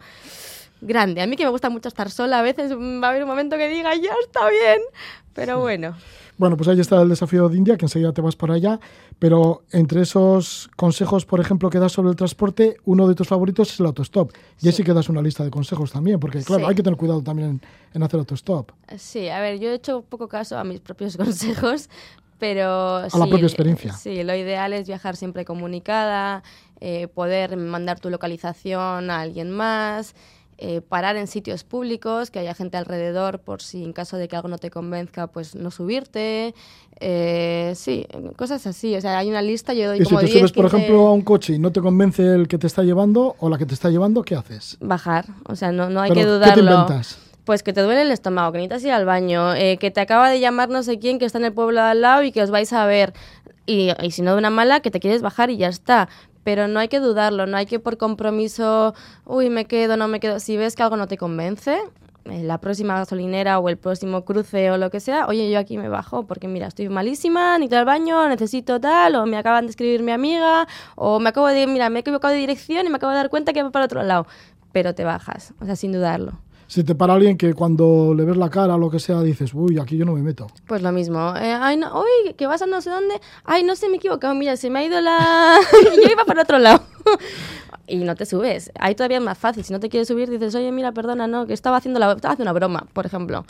grande. 0.80 1.22
A 1.22 1.26
mí 1.26 1.36
que 1.36 1.44
me 1.44 1.50
gusta 1.50 1.70
mucho 1.70 1.88
estar 1.88 2.10
sola, 2.10 2.40
a 2.40 2.42
veces 2.42 2.72
va 2.72 3.06
a 3.06 3.10
haber 3.10 3.22
un 3.22 3.28
momento 3.28 3.56
que 3.56 3.68
diga, 3.68 3.94
ya 3.94 4.12
está 4.24 4.48
bien, 4.48 4.80
pero 5.34 5.60
bueno. 5.60 5.94
Bueno, 6.38 6.56
pues 6.56 6.68
ahí 6.68 6.80
está 6.80 7.00
el 7.02 7.08
desafío 7.08 7.48
de 7.48 7.56
India, 7.56 7.76
que 7.76 7.84
enseguida 7.84 8.12
te 8.12 8.20
vas 8.20 8.36
por 8.36 8.50
allá. 8.50 8.80
Pero 9.18 9.62
entre 9.70 10.00
esos 10.00 10.68
consejos, 10.76 11.24
por 11.24 11.38
ejemplo, 11.38 11.70
que 11.70 11.78
das 11.78 11.92
sobre 11.92 12.10
el 12.10 12.16
transporte, 12.16 12.78
uno 12.84 13.06
de 13.06 13.14
tus 13.14 13.28
favoritos 13.28 13.72
es 13.72 13.78
el 13.78 13.86
autostop. 13.86 14.32
Y 14.60 14.68
así 14.68 14.82
que 14.82 14.92
das 14.92 15.08
una 15.08 15.22
lista 15.22 15.44
de 15.44 15.50
consejos 15.50 15.92
también, 15.92 16.18
porque 16.18 16.42
claro, 16.42 16.64
sí. 16.64 16.70
hay 16.70 16.74
que 16.74 16.82
tener 16.82 16.98
cuidado 16.98 17.22
también 17.22 17.48
en, 17.50 17.62
en, 17.94 18.02
hacer 18.02 18.18
autostop. 18.18 18.72
Sí, 18.98 19.28
a 19.28 19.40
ver, 19.40 19.60
yo 19.60 19.70
he 19.70 19.74
hecho 19.74 20.02
poco 20.02 20.26
caso 20.26 20.58
a 20.58 20.64
mis 20.64 20.80
propios 20.80 21.16
consejos, 21.18 21.88
pero... 22.42 22.96
A 22.96 23.08
sí, 23.08 23.16
la 23.20 23.26
propia 23.28 23.46
experiencia. 23.46 23.92
Sí, 23.92 24.24
lo 24.24 24.34
ideal 24.34 24.72
es 24.72 24.88
viajar 24.88 25.14
siempre 25.14 25.44
comunicada, 25.44 26.42
eh, 26.80 27.06
poder 27.06 27.56
mandar 27.56 28.00
tu 28.00 28.10
localización 28.10 29.12
a 29.12 29.20
alguien 29.20 29.52
más, 29.52 30.16
eh, 30.58 30.80
parar 30.80 31.14
en 31.14 31.28
sitios 31.28 31.62
públicos, 31.62 32.32
que 32.32 32.40
haya 32.40 32.52
gente 32.54 32.76
alrededor 32.76 33.38
por 33.38 33.62
si 33.62 33.84
en 33.84 33.92
caso 33.92 34.16
de 34.16 34.26
que 34.26 34.34
algo 34.34 34.48
no 34.48 34.58
te 34.58 34.70
convenzca, 34.70 35.28
pues 35.28 35.54
no 35.54 35.70
subirte. 35.70 36.52
Eh, 36.98 37.74
sí, 37.76 38.08
cosas 38.34 38.66
así. 38.66 38.96
O 38.96 39.00
sea, 39.00 39.18
hay 39.18 39.30
una 39.30 39.40
lista, 39.40 39.72
yo 39.72 39.86
doy 39.86 40.00
y 40.00 40.02
como 40.02 40.18
si 40.18 40.26
te 40.26 40.32
10, 40.32 40.38
subes, 40.40 40.52
por 40.52 40.64
15... 40.64 40.76
ejemplo, 40.78 41.06
a 41.06 41.12
un 41.12 41.22
coche 41.22 41.52
y 41.52 41.60
no 41.60 41.70
te 41.70 41.80
convence 41.80 42.24
el 42.24 42.48
que 42.48 42.58
te 42.58 42.66
está 42.66 42.82
llevando 42.82 43.36
o 43.38 43.48
la 43.50 43.56
que 43.56 43.66
te 43.66 43.74
está 43.74 43.88
llevando, 43.88 44.24
¿qué 44.24 44.34
haces? 44.34 44.78
Bajar. 44.80 45.26
O 45.46 45.54
sea, 45.54 45.70
no, 45.70 45.90
no 45.90 46.00
hay 46.00 46.10
Pero, 46.10 46.22
que 46.22 46.26
dudarlo. 46.26 46.54
¿Qué 46.54 46.60
te 46.60 46.72
inventas? 46.72 47.18
Pues 47.44 47.62
que 47.62 47.72
te 47.72 47.80
duele 47.80 48.02
el 48.02 48.12
estómago, 48.12 48.52
que 48.52 48.58
necesitas 48.58 48.84
ir 48.84 48.92
al 48.92 49.04
baño, 49.04 49.54
eh, 49.54 49.78
que 49.78 49.90
te 49.90 50.00
acaba 50.00 50.30
de 50.30 50.38
llamar 50.38 50.68
no 50.68 50.82
sé 50.82 50.98
quién 50.98 51.18
que 51.18 51.24
está 51.24 51.38
en 51.38 51.46
el 51.46 51.52
pueblo 51.52 51.80
de 51.80 51.88
al 51.88 52.00
lado 52.00 52.22
y 52.22 52.32
que 52.32 52.42
os 52.42 52.50
vais 52.50 52.72
a 52.72 52.86
ver. 52.86 53.12
Y, 53.66 53.90
y 54.02 54.10
si 54.10 54.22
no 54.22 54.32
de 54.32 54.38
una 54.38 54.50
mala, 54.50 54.80
que 54.80 54.90
te 54.90 55.00
quieres 55.00 55.22
bajar 55.22 55.50
y 55.50 55.56
ya 55.56 55.68
está 55.68 56.08
pero 56.44 56.68
no 56.68 56.80
hay 56.80 56.88
que 56.88 56.98
dudarlo, 56.98 57.46
no 57.46 57.56
hay 57.56 57.66
que 57.66 57.78
por 57.78 57.98
compromiso, 57.98 58.94
uy, 59.24 59.48
me 59.48 59.66
quedo, 59.66 59.96
no 59.96 60.08
me 60.08 60.20
quedo. 60.20 60.40
Si 60.40 60.56
ves 60.56 60.74
que 60.74 60.82
algo 60.82 60.96
no 60.96 61.06
te 61.06 61.16
convence, 61.16 61.78
en 62.24 62.48
la 62.48 62.58
próxima 62.58 62.96
gasolinera 62.96 63.58
o 63.58 63.68
el 63.68 63.76
próximo 63.76 64.24
cruce 64.24 64.70
o 64.70 64.78
lo 64.78 64.90
que 64.90 65.00
sea, 65.00 65.26
oye, 65.26 65.50
yo 65.50 65.58
aquí 65.58 65.78
me 65.78 65.88
bajo 65.88 66.26
porque 66.26 66.48
mira, 66.48 66.68
estoy 66.68 66.88
malísima, 66.88 67.58
necesito 67.58 67.78
el 67.78 67.84
baño, 67.84 68.28
necesito 68.28 68.80
tal, 68.80 69.16
o 69.16 69.26
me 69.26 69.36
acaban 69.36 69.66
de 69.66 69.70
escribir 69.70 70.02
mi 70.02 70.12
amiga, 70.12 70.66
o 70.96 71.20
me 71.20 71.30
acabo 71.30 71.48
de, 71.48 71.66
mira, 71.66 71.90
me 71.90 71.98
he 71.98 72.00
equivocado 72.00 72.32
de 72.34 72.40
dirección 72.40 72.86
y 72.86 72.90
me 72.90 72.96
acabo 72.96 73.10
de 73.10 73.18
dar 73.18 73.30
cuenta 73.30 73.52
que 73.52 73.62
va 73.62 73.70
para 73.70 73.86
otro 73.86 74.02
lado. 74.02 74.26
Pero 74.72 74.94
te 74.94 75.04
bajas, 75.04 75.52
o 75.60 75.66
sea, 75.66 75.76
sin 75.76 75.92
dudarlo. 75.92 76.38
Si 76.72 76.84
te 76.84 76.94
para 76.94 77.12
alguien 77.12 77.36
que 77.36 77.52
cuando 77.52 78.14
le 78.16 78.24
ves 78.24 78.38
la 78.38 78.48
cara 78.48 78.76
o 78.76 78.78
lo 78.78 78.88
que 78.88 78.98
sea 78.98 79.20
dices, 79.20 79.52
uy, 79.52 79.78
aquí 79.78 79.98
yo 79.98 80.06
no 80.06 80.14
me 80.14 80.22
meto. 80.22 80.46
Pues 80.66 80.80
lo 80.80 80.90
mismo. 80.90 81.36
Eh, 81.36 81.52
ay, 81.52 81.76
no, 81.76 82.00
uy, 82.00 82.32
que 82.32 82.46
vas 82.46 82.62
a 82.62 82.66
no 82.66 82.80
sé 82.80 82.88
dónde. 82.88 83.20
Ay, 83.44 83.62
no 83.62 83.76
sé, 83.76 83.88
me 83.88 83.96
he 83.96 83.96
equivocado. 83.98 84.34
Mira, 84.34 84.56
se 84.56 84.70
me 84.70 84.78
ha 84.78 84.82
ido 84.86 84.98
la. 85.02 85.58
yo 86.02 86.10
iba 86.10 86.24
para 86.24 86.44
otro 86.44 86.58
lado. 86.58 86.82
y 87.86 87.96
no 87.96 88.14
te 88.14 88.24
subes. 88.24 88.72
Ahí 88.80 88.94
todavía 88.94 89.18
es 89.18 89.22
más 89.22 89.36
fácil. 89.36 89.64
Si 89.64 89.72
no 89.74 89.80
te 89.80 89.90
quieres 89.90 90.08
subir, 90.08 90.30
dices, 90.30 90.54
oye, 90.54 90.72
mira, 90.72 90.92
perdona, 90.92 91.26
no, 91.26 91.46
que 91.46 91.52
estaba 91.52 91.76
haciendo, 91.76 92.00
la... 92.00 92.10
estaba 92.12 92.32
haciendo 92.32 92.50
una 92.50 92.58
broma, 92.58 92.86
por 92.94 93.04
ejemplo. 93.04 93.44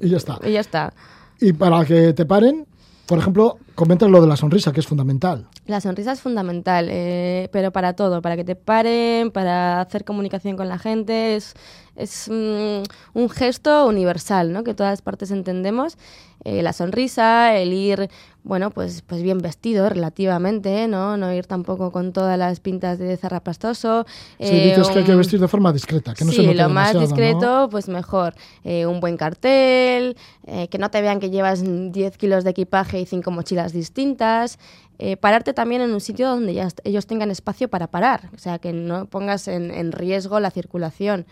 Y 0.00 0.08
ya 0.08 0.16
está. 0.16 0.40
Y 0.44 0.50
ya 0.50 0.60
está. 0.60 0.92
Y 1.40 1.52
para 1.52 1.84
que 1.84 2.12
te 2.12 2.26
paren, 2.26 2.66
por 3.06 3.18
ejemplo, 3.18 3.58
comentas 3.82 4.08
lo 4.08 4.20
de 4.20 4.28
la 4.28 4.36
sonrisa, 4.36 4.72
que 4.72 4.78
es 4.78 4.86
fundamental. 4.86 5.48
La 5.66 5.80
sonrisa 5.80 6.12
es 6.12 6.20
fundamental, 6.20 6.86
eh, 6.88 7.48
pero 7.50 7.72
para 7.72 7.94
todo, 7.94 8.22
para 8.22 8.36
que 8.36 8.44
te 8.44 8.54
paren, 8.54 9.32
para 9.32 9.80
hacer 9.80 10.04
comunicación 10.04 10.56
con 10.56 10.68
la 10.68 10.78
gente, 10.78 11.34
es, 11.34 11.54
es 11.96 12.28
mm, 12.30 12.84
un 13.14 13.28
gesto 13.28 13.88
universal, 13.88 14.52
¿no? 14.52 14.62
Que 14.62 14.72
todas 14.72 15.02
partes 15.02 15.32
entendemos. 15.32 15.98
Eh, 16.44 16.62
la 16.62 16.72
sonrisa, 16.72 17.56
el 17.56 17.72
ir, 17.72 18.10
bueno, 18.42 18.70
pues, 18.70 19.02
pues 19.02 19.22
bien 19.22 19.38
vestido 19.38 19.88
relativamente, 19.88 20.88
¿no? 20.88 21.16
No 21.16 21.32
ir 21.32 21.46
tampoco 21.46 21.92
con 21.92 22.12
todas 22.12 22.36
las 22.36 22.58
pintas 22.58 22.98
de 22.98 23.16
zarrapastoso. 23.16 24.06
Si 24.40 24.48
sí, 24.48 24.54
dices 24.54 24.88
un... 24.88 24.92
que 24.92 24.98
hay 25.00 25.04
que 25.04 25.14
vestir 25.14 25.38
de 25.38 25.46
forma 25.46 25.72
discreta, 25.72 26.14
que 26.14 26.24
no 26.24 26.32
sí, 26.32 26.38
se 26.38 26.42
note 26.42 26.56
lo 26.56 26.68
más 26.68 26.98
discreto, 26.98 27.60
¿no? 27.60 27.68
pues 27.68 27.88
mejor. 27.88 28.34
Eh, 28.64 28.86
un 28.86 28.98
buen 28.98 29.16
cartel, 29.16 30.16
eh, 30.46 30.66
que 30.66 30.78
no 30.78 30.90
te 30.90 31.00
vean 31.00 31.20
que 31.20 31.30
llevas 31.30 31.62
10 31.62 32.16
kilos 32.16 32.42
de 32.42 32.50
equipaje 32.50 33.00
y 33.00 33.06
cinco 33.06 33.30
mochilas 33.30 33.71
distintas. 33.72 34.58
Eh, 34.98 35.16
pararte 35.16 35.52
también 35.52 35.82
en 35.82 35.92
un 35.92 36.00
sitio 36.00 36.28
donde 36.28 36.54
ya 36.54 36.68
ellos 36.84 37.06
tengan 37.06 37.30
espacio 37.30 37.68
para 37.68 37.88
parar, 37.88 38.30
o 38.34 38.38
sea, 38.38 38.58
que 38.58 38.72
no 38.72 39.06
pongas 39.06 39.48
en, 39.48 39.92
riesgo 39.92 40.38
la 40.40 40.50
circulación. 40.50 41.26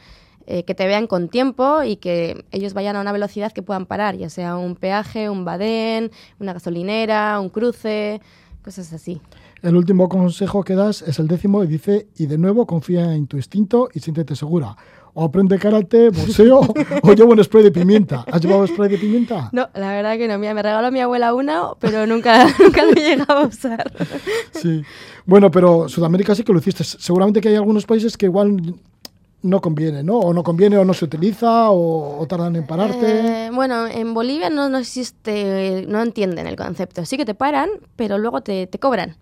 Eh, 0.46 0.64
que 0.64 0.74
te 0.74 0.86
vean 0.86 1.06
con 1.06 1.28
tiempo 1.28 1.84
y 1.84 1.96
que 1.96 2.44
ellos 2.50 2.72
vayan 2.72 2.96
a 2.96 3.00
una 3.02 3.12
velocidad 3.12 3.52
que 3.52 3.62
puedan 3.62 3.86
parar, 3.86 4.16
ya 4.16 4.30
sea 4.30 4.56
un 4.56 4.74
peaje, 4.74 5.30
un 5.30 5.44
badén, 5.44 6.10
una 6.40 6.54
gasolinera, 6.54 7.38
un 7.38 7.50
cruce, 7.50 8.20
cosas 8.62 8.92
así. 8.92 9.20
El 9.62 9.76
último 9.76 10.08
consejo 10.08 10.62
que 10.62 10.74
das 10.74 11.02
es 11.02 11.18
el 11.18 11.28
décimo 11.28 11.62
y 11.64 11.66
dice, 11.66 12.08
y 12.16 12.26
de 12.26 12.38
nuevo 12.38 12.66
confía 12.66 13.14
en 13.14 13.26
tu 13.26 13.36
instinto 13.36 13.88
y 13.92 14.00
siéntete 14.00 14.36
segura. 14.36 14.76
O 15.12 15.24
aprende 15.24 15.58
karate, 15.58 16.10
boxeo, 16.10 16.60
o 17.02 17.12
llevo 17.14 17.32
un 17.32 17.42
spray 17.42 17.64
de 17.64 17.72
pimienta. 17.72 18.24
¿Has 18.30 18.40
llevado 18.40 18.66
spray 18.66 18.90
de 18.90 18.98
pimienta? 18.98 19.50
No, 19.52 19.68
la 19.74 19.92
verdad 19.92 20.16
que 20.16 20.28
no. 20.28 20.38
Mira, 20.38 20.54
me 20.54 20.62
regaló 20.62 20.92
mi 20.92 21.00
abuela 21.00 21.34
una, 21.34 21.70
pero 21.80 22.06
nunca, 22.06 22.46
nunca 22.60 22.84
lo 22.84 22.92
he 22.92 22.94
llegado 22.94 23.40
a 23.40 23.46
usar. 23.46 23.90
Sí. 24.52 24.82
Bueno, 25.26 25.50
pero 25.50 25.88
Sudamérica 25.88 26.34
sí 26.34 26.44
que 26.44 26.52
lo 26.52 26.60
hiciste. 26.60 26.84
Seguramente 26.84 27.40
que 27.40 27.48
hay 27.48 27.56
algunos 27.56 27.86
países 27.86 28.16
que 28.16 28.26
igual 28.26 28.76
no 29.42 29.60
conviene, 29.60 30.02
¿no? 30.02 30.18
O 30.18 30.34
no 30.34 30.42
conviene 30.42 30.76
o 30.76 30.84
no 30.84 30.94
se 30.94 31.04
utiliza 31.04 31.70
o, 31.70 32.20
o 32.20 32.26
tardan 32.26 32.56
en 32.56 32.66
pararte. 32.66 33.46
Eh, 33.46 33.50
bueno, 33.52 33.86
en 33.86 34.12
Bolivia 34.14 34.50
no, 34.50 34.68
no 34.68 34.78
existe, 34.78 35.86
no 35.88 36.02
entienden 36.02 36.46
el 36.46 36.56
concepto. 36.56 37.04
Sí 37.04 37.16
que 37.16 37.24
te 37.24 37.34
paran, 37.34 37.70
pero 37.96 38.18
luego 38.18 38.42
te, 38.42 38.66
te 38.66 38.78
cobran. 38.78 39.16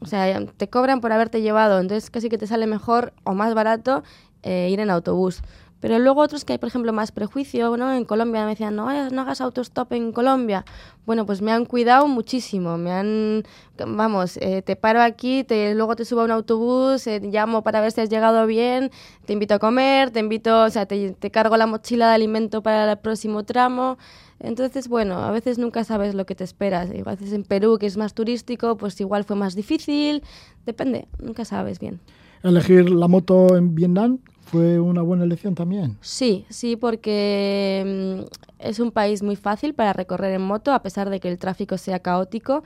O 0.00 0.06
sea, 0.06 0.44
te 0.56 0.68
cobran 0.68 1.00
por 1.00 1.12
haberte 1.12 1.42
llevado, 1.42 1.78
entonces 1.78 2.10
casi 2.10 2.28
que 2.28 2.38
te 2.38 2.46
sale 2.46 2.66
mejor 2.66 3.12
o 3.24 3.34
más 3.34 3.54
barato 3.54 4.02
eh, 4.42 4.68
ir 4.70 4.80
en 4.80 4.90
autobús. 4.90 5.42
Pero 5.82 5.98
luego 5.98 6.20
otros 6.20 6.44
que 6.44 6.52
hay, 6.52 6.58
por 6.60 6.68
ejemplo, 6.68 6.92
más 6.92 7.10
prejuicio, 7.10 7.76
¿no? 7.76 7.92
En 7.92 8.04
Colombia 8.04 8.44
me 8.44 8.50
decían, 8.50 8.76
no, 8.76 9.10
no 9.10 9.20
hagas 9.20 9.40
autostop 9.40 9.92
en 9.92 10.12
Colombia. 10.12 10.64
Bueno, 11.06 11.26
pues 11.26 11.42
me 11.42 11.50
han 11.50 11.64
cuidado 11.64 12.06
muchísimo, 12.06 12.78
me 12.78 12.92
han, 12.92 13.42
vamos, 13.84 14.36
eh, 14.36 14.62
te 14.62 14.76
paro 14.76 15.02
aquí, 15.02 15.42
te, 15.42 15.74
luego 15.74 15.96
te 15.96 16.04
subo 16.04 16.20
a 16.20 16.24
un 16.26 16.30
autobús, 16.30 17.08
eh, 17.08 17.18
llamo 17.20 17.64
para 17.64 17.80
ver 17.80 17.90
si 17.90 18.00
has 18.00 18.08
llegado 18.08 18.46
bien, 18.46 18.92
te 19.26 19.32
invito 19.32 19.54
a 19.54 19.58
comer, 19.58 20.12
te 20.12 20.20
invito, 20.20 20.62
o 20.62 20.70
sea, 20.70 20.86
te, 20.86 21.14
te 21.14 21.32
cargo 21.32 21.56
la 21.56 21.66
mochila 21.66 22.10
de 22.10 22.14
alimento 22.14 22.62
para 22.62 22.88
el 22.88 22.98
próximo 22.98 23.42
tramo. 23.42 23.98
Entonces, 24.38 24.86
bueno, 24.86 25.18
a 25.18 25.32
veces 25.32 25.58
nunca 25.58 25.82
sabes 25.82 26.14
lo 26.14 26.26
que 26.26 26.36
te 26.36 26.44
esperas. 26.44 26.90
A 26.90 27.10
veces 27.10 27.32
en 27.32 27.42
Perú, 27.42 27.78
que 27.80 27.86
es 27.86 27.96
más 27.96 28.14
turístico, 28.14 28.76
pues 28.76 29.00
igual 29.00 29.24
fue 29.24 29.34
más 29.34 29.56
difícil. 29.56 30.22
Depende, 30.64 31.08
nunca 31.18 31.44
sabes 31.44 31.80
bien. 31.80 31.98
Elegir 32.44 32.88
la 32.88 33.08
moto 33.08 33.56
en 33.56 33.74
Vietnam 33.74 34.20
fue 34.52 34.78
una 34.78 35.00
buena 35.02 35.24
elección 35.24 35.54
también. 35.54 35.96
Sí, 36.02 36.44
sí, 36.50 36.76
porque 36.76 38.22
mm, 38.22 38.66
es 38.68 38.78
un 38.78 38.92
país 38.92 39.22
muy 39.22 39.34
fácil 39.34 39.74
para 39.74 39.94
recorrer 39.94 40.34
en 40.34 40.42
moto, 40.42 40.72
a 40.72 40.82
pesar 40.82 41.08
de 41.08 41.18
que 41.18 41.28
el 41.28 41.38
tráfico 41.38 41.78
sea 41.78 42.00
caótico. 42.00 42.62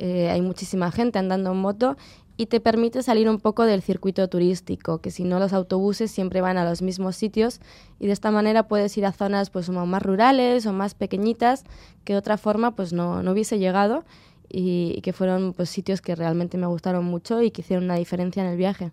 eh, 0.00 0.28
hay 0.30 0.42
muchísima 0.42 0.90
gente 0.92 1.18
andando 1.18 1.52
en 1.52 1.58
moto 1.58 1.96
y 2.36 2.46
te 2.46 2.60
permite 2.60 3.02
salir 3.02 3.28
un 3.28 3.38
poco 3.38 3.64
del 3.64 3.82
circuito 3.82 4.28
turístico, 4.28 4.98
que 5.00 5.10
si 5.10 5.24
no 5.24 5.38
los 5.38 5.52
autobuses 5.52 6.10
siempre 6.10 6.40
van 6.40 6.56
a 6.56 6.64
los 6.64 6.82
mismos 6.82 7.16
sitios 7.16 7.60
y 7.98 8.06
de 8.06 8.12
esta 8.12 8.30
manera 8.30 8.68
puedes 8.68 8.96
ir 8.96 9.06
a 9.06 9.12
zonas 9.12 9.50
pues 9.50 9.68
más 9.70 10.02
rurales 10.02 10.66
o 10.66 10.72
más 10.72 10.94
pequeñitas 10.94 11.64
que 12.04 12.12
de 12.12 12.18
otra 12.18 12.36
forma 12.36 12.76
pues 12.76 12.92
no, 12.92 13.24
no 13.24 13.32
hubiese 13.32 13.58
llegado 13.58 14.04
y, 14.48 15.00
que 15.02 15.12
fueron 15.12 15.52
pues 15.52 15.68
sitios 15.68 16.00
que 16.00 16.14
realmente 16.14 16.58
me 16.58 16.66
gustaron 16.66 17.04
mucho 17.04 17.42
y 17.42 17.50
que 17.50 17.62
hicieron 17.62 17.84
una 17.84 17.96
diferencia 17.96 18.42
en 18.42 18.50
el 18.50 18.56
viaje. 18.56 18.92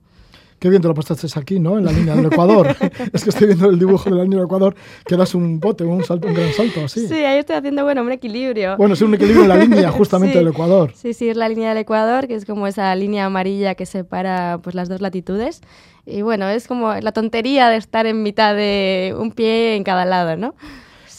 Qué 0.65 0.69
bien 0.71 0.81
te 0.81 0.87
lo 0.87 0.95
pasaste 0.95 1.27
aquí, 1.39 1.59
¿no? 1.59 1.77
En 1.77 1.85
la 1.85 1.91
línea 1.91 2.15
del 2.15 2.25
Ecuador. 2.25 2.75
es 3.13 3.23
que 3.23 3.29
estoy 3.29 3.45
viendo 3.45 3.69
el 3.69 3.77
dibujo 3.77 4.09
de 4.09 4.15
la 4.15 4.23
línea 4.23 4.39
del 4.39 4.47
Ecuador, 4.47 4.73
que 5.05 5.15
das 5.15 5.35
un 5.35 5.59
bote, 5.59 5.83
un 5.83 6.03
salto, 6.03 6.27
un 6.27 6.33
gran 6.33 6.51
salto, 6.53 6.85
así. 6.85 7.07
Sí, 7.07 7.13
ahí 7.13 7.37
estoy 7.37 7.57
haciendo, 7.57 7.83
bueno, 7.83 8.01
un 8.01 8.11
equilibrio. 8.11 8.75
Bueno, 8.75 8.95
es 8.95 9.01
un 9.03 9.13
equilibrio 9.13 9.43
en 9.43 9.49
la 9.49 9.57
línea 9.57 9.91
justamente 9.91 10.37
del 10.39 10.47
Ecuador. 10.47 10.91
Sí, 10.95 11.13
sí, 11.13 11.29
es 11.29 11.37
la 11.37 11.49
línea 11.49 11.69
del 11.69 11.77
Ecuador, 11.77 12.25
que 12.25 12.33
es 12.33 12.45
como 12.45 12.65
esa 12.65 12.95
línea 12.95 13.25
amarilla 13.25 13.75
que 13.75 13.85
separa 13.85 14.57
pues 14.63 14.73
las 14.73 14.89
dos 14.89 15.01
latitudes. 15.01 15.61
Y 16.07 16.23
bueno, 16.23 16.49
es 16.49 16.67
como 16.67 16.95
la 16.95 17.11
tontería 17.11 17.69
de 17.69 17.77
estar 17.77 18.07
en 18.07 18.23
mitad 18.23 18.55
de 18.55 19.15
un 19.19 19.33
pie 19.33 19.75
en 19.75 19.83
cada 19.83 20.03
lado, 20.05 20.35
¿no? 20.35 20.55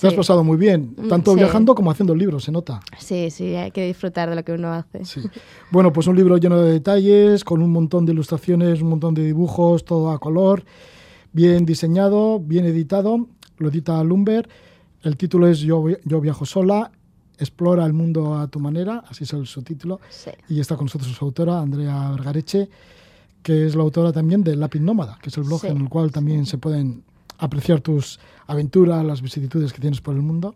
Te 0.00 0.08
has 0.08 0.14
pasado 0.14 0.44
muy 0.44 0.56
bien, 0.56 0.94
mm, 0.96 1.08
tanto 1.08 1.34
viajando 1.34 1.74
como 1.74 1.90
haciendo 1.90 2.14
libros, 2.14 2.44
se 2.44 2.52
nota. 2.52 2.80
Sí, 2.98 3.30
sí, 3.30 3.54
hay 3.54 3.70
que 3.70 3.86
disfrutar 3.86 4.28
de 4.28 4.36
lo 4.36 4.44
que 4.44 4.52
uno 4.52 4.72
hace. 4.72 5.02
Bueno, 5.70 5.92
pues 5.92 6.06
un 6.06 6.16
libro 6.16 6.36
lleno 6.36 6.60
de 6.60 6.72
detalles, 6.72 7.44
con 7.44 7.62
un 7.62 7.72
montón 7.72 8.04
de 8.04 8.12
ilustraciones, 8.12 8.82
un 8.82 8.90
montón 8.90 9.14
de 9.14 9.24
dibujos, 9.24 9.84
todo 9.84 10.10
a 10.10 10.18
color, 10.18 10.64
bien 11.32 11.64
diseñado, 11.64 12.40
bien 12.40 12.66
editado, 12.66 13.26
lo 13.58 13.68
edita 13.68 14.02
Lumber. 14.04 14.48
El 15.02 15.16
título 15.16 15.48
es 15.48 15.60
Yo, 15.60 15.84
Yo 16.04 16.20
viajo 16.20 16.44
sola, 16.44 16.90
explora 17.38 17.84
el 17.86 17.92
mundo 17.92 18.38
a 18.38 18.48
tu 18.48 18.60
manera, 18.60 19.04
así 19.08 19.24
es 19.24 19.32
el 19.32 19.46
subtítulo. 19.46 20.00
Y 20.48 20.60
está 20.60 20.76
con 20.76 20.86
nosotros 20.86 21.10
su 21.10 21.24
autora, 21.24 21.60
Andrea 21.60 22.10
Vergareche, 22.10 22.68
que 23.42 23.66
es 23.66 23.74
la 23.74 23.82
autora 23.82 24.12
también 24.12 24.42
de 24.42 24.56
Lápiz 24.56 24.80
Nómada, 24.80 25.18
que 25.22 25.28
es 25.28 25.36
el 25.36 25.44
blog 25.44 25.64
en 25.66 25.78
el 25.78 25.88
cual 25.88 26.10
también 26.10 26.46
se 26.46 26.58
pueden 26.58 27.04
apreciar 27.38 27.80
tus 27.80 28.18
aventuras, 28.46 29.04
las 29.04 29.22
vicisitudes 29.22 29.72
que 29.72 29.80
tienes 29.80 30.00
por 30.00 30.14
el 30.14 30.22
mundo. 30.22 30.54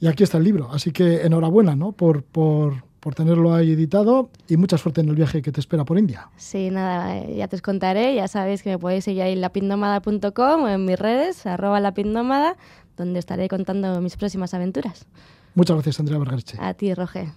Y 0.00 0.08
aquí 0.08 0.22
está 0.22 0.38
el 0.38 0.44
libro, 0.44 0.70
así 0.72 0.92
que 0.92 1.22
enhorabuena 1.22 1.74
¿no? 1.74 1.92
por, 1.92 2.22
por, 2.22 2.84
por 3.00 3.14
tenerlo 3.14 3.54
ahí 3.54 3.72
editado 3.72 4.30
y 4.46 4.56
mucha 4.58 4.76
suerte 4.76 5.00
en 5.00 5.08
el 5.08 5.14
viaje 5.14 5.40
que 5.40 5.52
te 5.52 5.60
espera 5.60 5.84
por 5.84 5.98
India. 5.98 6.28
Sí, 6.36 6.70
nada, 6.70 7.24
ya 7.24 7.48
te 7.48 7.56
os 7.56 7.62
contaré, 7.62 8.14
ya 8.14 8.28
sabéis 8.28 8.62
que 8.62 8.70
me 8.70 8.78
podéis 8.78 9.04
seguir 9.04 9.22
ahí 9.22 9.32
en 9.32 9.40
lapindomada.com 9.40 10.62
o 10.64 10.68
en 10.68 10.84
mis 10.84 10.98
redes, 10.98 11.46
arroba 11.46 11.80
lapindomada, 11.80 12.56
donde 12.96 13.18
estaré 13.18 13.48
contando 13.48 14.00
mis 14.02 14.16
próximas 14.16 14.52
aventuras. 14.52 15.06
Muchas 15.54 15.76
gracias, 15.76 15.98
Andrea 16.00 16.18
Bergarche. 16.18 16.58
A 16.60 16.74
ti, 16.74 16.92
Roger. 16.92 17.28